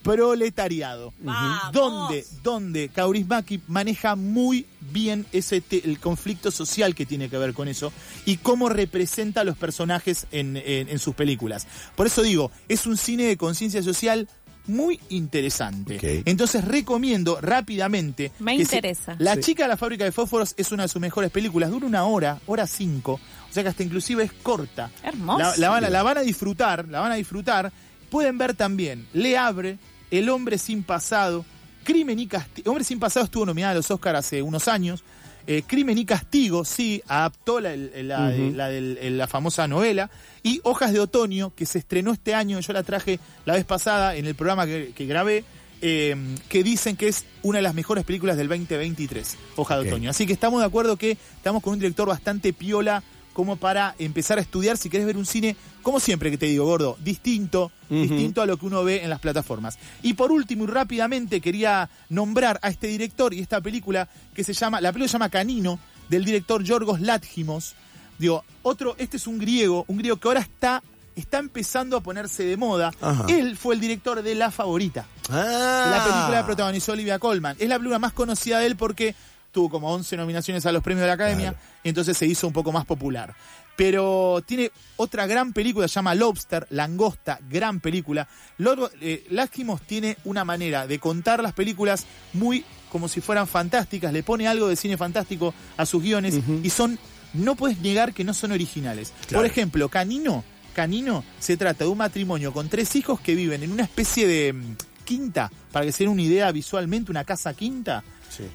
[0.03, 1.13] Proletariado.
[1.19, 1.73] Vamos.
[1.73, 7.53] Donde, donde Kaurismäki maneja muy bien ese te- el conflicto social que tiene que ver
[7.53, 7.91] con eso
[8.25, 11.67] y cómo representa a los personajes en, en- en sus películas.
[11.95, 14.29] Por eso digo, es un cine de conciencia social
[14.68, 16.22] muy interesante.
[16.26, 18.32] Entonces recomiendo rápidamente.
[18.39, 19.15] Me se- interesa.
[19.20, 19.41] la Sí.
[19.41, 21.70] chica de la fábrica de fósforos es una de sus mejores películas.
[21.70, 23.20] Dura una hora, hora cinco.
[23.49, 24.89] O sea que hasta inclusive es corta.
[25.03, 25.39] Hermoso.
[25.39, 27.72] La, la van, a- la van a disfrutar, la van a disfrutar.
[28.09, 29.78] Pueden ver también Le Abre,
[30.11, 31.45] El Hombre Sin Pasado,
[31.84, 32.72] Crimen y Castigo.
[32.72, 35.03] Hombre Sin Pasado estuvo nominada a los Oscars hace unos años.
[35.48, 40.10] Eh, Crimen y Castigo, sí, adaptó la, la- la del- la famosa novela.
[40.43, 44.16] Y Hojas de Otoño, que se estrenó este año, yo la traje la vez pasada
[44.16, 45.45] en el programa que, que grabé,
[45.82, 46.16] eh,
[46.50, 49.88] que dicen que es una de las mejores películas del 2023, Hoja de.
[49.89, 50.10] Otoño.
[50.10, 53.04] Así que estamos de acuerdo que estamos con un director bastante piola
[53.38, 56.65] como para empezar a estudiar si querés ver un cine, como siempre que te digo,
[56.65, 59.77] gordo, distinto, distinto a lo que uno ve en las plataformas.
[60.01, 64.53] Y por último y rápidamente quería nombrar a este director y esta película que se
[64.53, 65.77] llama, la película se llama Canino,
[66.09, 67.75] del director Yorgos Lathimos.
[68.17, 70.81] Digo, otro, este es un griego, un griego que ahora está,
[71.15, 72.91] está empezando a ponerse de moda.
[72.99, 73.27] Ajá.
[73.29, 75.05] Él fue el director de La Favorita.
[75.29, 75.91] Ah.
[75.91, 77.55] La película la protagonizó Olivia Colman.
[77.59, 79.13] Es la película más conocida de él porque
[79.52, 81.66] tuvo como 11 nominaciones a los premios de la Academia Claro.
[81.84, 83.34] y entonces se hizo un poco más popular.
[83.76, 88.28] Pero tiene otra gran película, se llama Lobster, Langosta, gran película.
[88.58, 94.14] Luego, eh, Lástimos tiene una manera de contar las películas muy como si fueran fantásticas,
[94.14, 96.98] le pone algo de cine fantástico a sus guiones y son,
[97.34, 99.14] no puedes negar que no son originales.
[99.28, 99.39] Claro.
[99.39, 100.43] Por ejemplo, Canino,
[100.74, 104.54] Canino se trata de un matrimonio con tres hijos que viven en una especie de
[104.54, 108.04] mm, quinta, para que se den una idea visualmente, una casa quinta.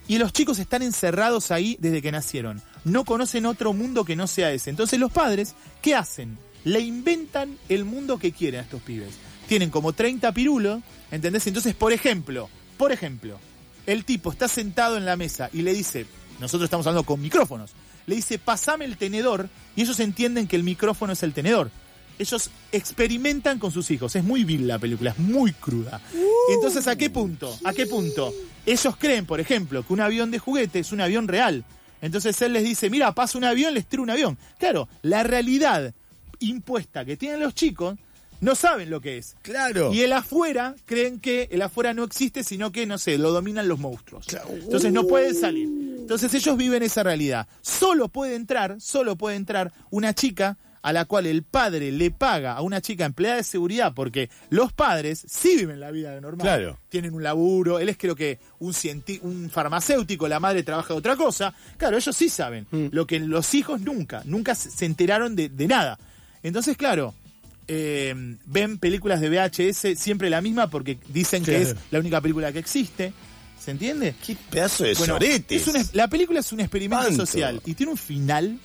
[0.09, 2.63] Y los chicos están encerrados ahí desde que nacieron.
[2.85, 4.71] No conocen otro mundo que no sea ese.
[4.71, 6.39] Entonces los padres, ¿qué hacen?
[6.65, 9.15] Le inventan el mundo que quieren a estos pibes.
[9.49, 11.47] Tienen como 30 pirulos, ¿entendés?
[11.47, 13.39] Entonces, por ejemplo, por ejemplo,
[13.87, 16.07] el tipo está sentado en la mesa y le dice,
[16.41, 17.73] nosotros estamos hablando con micrófonos,
[18.07, 21.71] le dice, pasame el tenedor, y ellos entienden que el micrófono es el tenedor.
[22.23, 24.15] Ellos experimentan con sus hijos.
[24.15, 26.01] Es muy vil la película, es muy cruda.
[26.55, 27.59] Entonces, ¿a qué punto?
[27.65, 28.33] ¿A qué punto?
[28.65, 31.65] Ellos creen, por ejemplo, que un avión de juguete es un avión real.
[32.01, 34.39] Entonces él les dice, mira, pasa un avión, les tira un avión.
[34.59, 35.95] Claro, la realidad
[36.39, 37.99] impuesta que tienen los chicos
[38.41, 39.35] no saben lo que es.
[39.43, 39.93] Claro.
[39.93, 43.67] Y el afuera creen que el afuera no existe, sino que, no sé, lo dominan
[43.67, 44.27] los monstruos.
[44.49, 45.69] Entonces no pueden salir.
[45.99, 47.49] Entonces ellos viven esa realidad.
[47.63, 52.55] Solo puede entrar, solo puede entrar una chica a la cual el padre le paga
[52.55, 56.45] a una chica empleada de seguridad, porque los padres sí viven la vida normal.
[56.45, 56.79] Claro.
[56.89, 58.75] Tienen un laburo, él es creo que un,
[59.23, 61.55] un farmacéutico, la madre trabaja de otra cosa.
[61.77, 62.67] Claro, ellos sí saben.
[62.71, 62.87] Mm.
[62.91, 65.99] Lo que los hijos nunca, nunca se enteraron de, de nada.
[66.43, 67.15] Entonces, claro,
[67.69, 68.15] eh,
[68.47, 72.59] ven películas de VHS siempre la misma porque dicen que es la única película que
[72.59, 73.13] existe.
[73.59, 74.17] ¿Se entiende?
[74.27, 77.99] Qué pedazo de Bueno, es un la película es un experimento social y tiene un
[77.99, 78.59] final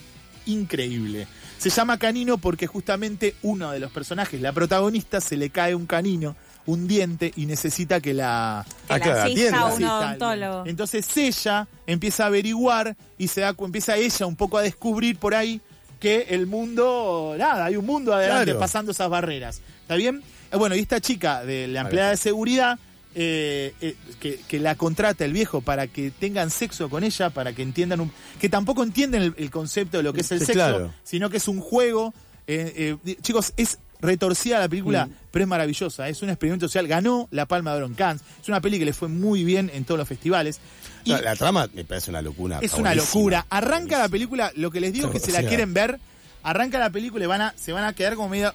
[0.47, 1.28] increíble.
[1.58, 5.86] Se llama Canino porque justamente uno de los personajes, la protagonista, se le cae un
[5.88, 6.36] canino,
[6.68, 8.66] un diente y necesita que la...
[8.88, 10.64] Que Ah, la asista un odontólogo.
[10.68, 15.34] Entonces ella empieza a averiguar y se da empieza ella un poco a descubrir por
[15.34, 15.60] ahí
[15.99, 18.60] que el mundo, nada, hay un mundo adelante Claro.
[18.60, 19.62] pasando esas barreras.
[19.82, 20.22] ¿Está bien?
[20.51, 22.78] Eh, Bueno, y esta chica de la empleada de seguridad
[23.20, 27.51] eh, eh, que, que la contrata el viejo para que tengan sexo con ella, para
[27.53, 30.45] que entiendan, un- que tampoco entienden el, el concepto de lo que es el Sí,
[30.45, 30.93] sexo, claro.
[31.03, 32.13] sino que es un juego.
[32.45, 36.07] Eh, eh, chicos, es retorcida la película, pero es maravillosa.
[36.07, 36.88] Es un experimento social.
[36.88, 38.22] Ganó la Palma de Oro en Cannes.
[38.39, 40.59] Es una peli que le fue muy bien en todos los festivales.
[41.03, 42.59] Y la trama me parece una locura.
[42.61, 43.47] es una locura.
[43.49, 45.99] Arranca la película, lo que les digo es que si la quieren ver,
[46.43, 48.53] arranca la película y van a, se van a quedar como medio.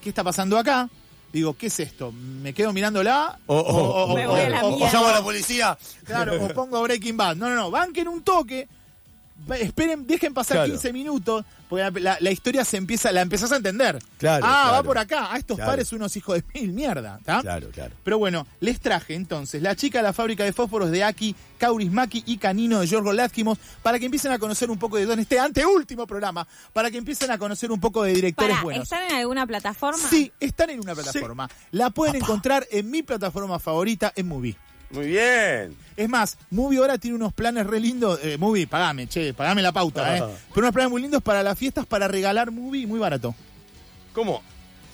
[0.00, 0.88] ¿qué está pasando acá?
[1.36, 2.12] Digo, ¿qué es esto?
[2.12, 3.38] ¿Me quedo mirándola?
[3.44, 5.76] O, o- o- llamo a la policía.
[6.04, 7.36] Claro, o pongo Breaking Bad.
[7.36, 8.66] No, no, no, banquen un toque.
[9.60, 10.70] Esperen, dejen pasar Claro.
[10.72, 13.98] 15 minutos, porque la, la- la historia se empieza, la empezás a entender.
[14.18, 15.28] Claro, ah, va por acá.
[15.32, 15.84] Ah, estos Claro.
[15.84, 17.18] son unos hijos de mil mierda.
[17.24, 17.40] ¿tá?
[17.42, 17.94] Claro, claro.
[18.04, 22.22] Pero bueno, les traje entonces La chica de la fábrica de fósforos de Aki, Kaurismaki
[22.26, 25.38] y Canino de Yorgo Látkimos para que empiecen a conocer un poco de Don este
[25.40, 28.82] anteúltimo programa, para que empiecen a conocer un poco de directores Para, buenos.
[28.84, 30.08] ¿están en alguna plataforma?
[30.08, 31.48] Sí, están en una plataforma.
[31.72, 34.56] La pueden encontrar en mi plataforma favorita, en Movie.
[34.90, 35.76] Muy bien.
[35.96, 38.20] Es más, Movie ahora tiene unos planes re lindos.
[38.22, 40.16] Eh, movie, pagame, che, pagame la pauta, Ah.
[40.18, 40.22] ¿eh?
[40.54, 43.34] Pero unos planes muy lindos para las fiestas, para regalar Movie muy barato.
[44.12, 44.42] ¿Cómo?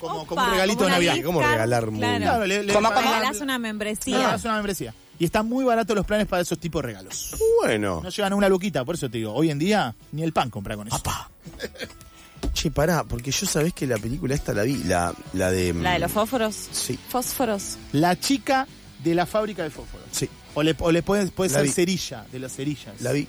[0.01, 1.17] Como, Opa, como un regalito como de Navidad.
[1.25, 1.99] ¿Cómo regalar Movie?
[2.01, 2.21] claro.
[2.25, 4.17] Claro, le, le ¿Cómo pagan- regalás una le membresía?
[4.17, 4.95] regalás una membresía.
[5.19, 7.37] Y están muy baratos los planes para esos tipos de regalos.
[7.61, 8.01] Bueno.
[8.03, 10.51] No llegan a una luquita, por eso te digo, hoy en día ni el pan
[10.51, 11.01] compra con eso.
[12.55, 15.73] Che, pará, porque yo sabés que la película esta la vi, la, la de...
[15.75, 16.55] La de los fósforos.
[16.73, 16.99] Sí.
[17.09, 17.79] Fósforos.
[17.93, 18.67] La chica
[19.05, 20.07] de la fábrica de fósforos.
[20.13, 20.29] Sí.
[20.55, 21.73] O le, o le puede, puede La ser vi.
[21.73, 23.01] cerilla, de las cerillas.
[23.01, 23.27] La vi,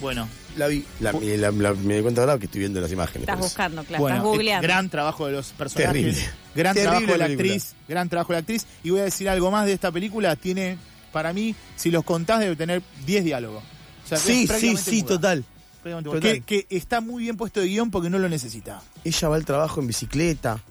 [0.00, 0.84] Bueno, la vi.
[1.00, 3.22] La- me, la- la- me di cuenta ahora que estoy viendo las imágenes.
[3.22, 4.02] Estás buscando, claro.
[4.02, 4.62] bueno estás eh, googleando.
[4.66, 5.92] gran trabajo de los personajes.
[5.94, 6.28] Terrible.
[6.54, 7.54] Gran Terrible trabajo de la película.
[7.54, 7.74] actriz.
[7.88, 8.66] Gran trabajo de la actriz.
[8.82, 10.36] Y voy a decir algo más de esta película.
[10.36, 10.76] Tiene,
[11.12, 13.62] para mí, si los contás, debe tener 10 diálogos.
[14.04, 15.08] O sea, Sí, sí, sí, muda.
[15.08, 15.44] total.
[16.02, 16.20] Total.
[16.20, 18.82] Que, que está muy bien puesto de guion porque no lo necesita.
[19.04, 20.62] Ella va al trabajo en bicicleta.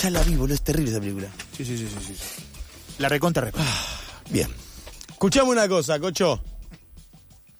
[0.00, 1.28] Ya la vi, boludo, es terrible esa película.
[1.56, 2.14] Sí, sí, sí, sí.
[2.14, 2.42] sí.
[2.98, 3.64] La recontra respeto.
[4.30, 4.48] Bien.
[5.10, 6.42] Escuchame una cosa, Cocho.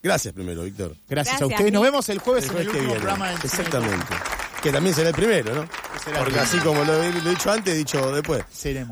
[0.01, 0.95] Gracias primero, Víctor.
[1.07, 1.71] Gracias, a ustedes.
[1.71, 2.99] Nos vemos el jueves El en el último viene.
[2.99, 4.13] programa del Exactamente.
[4.61, 5.69] Que también será el primero, ¿no?
[6.03, 8.43] será Porque así como lo he lo he dicho antes, he dicho después.
[8.51, 8.91] Seremos.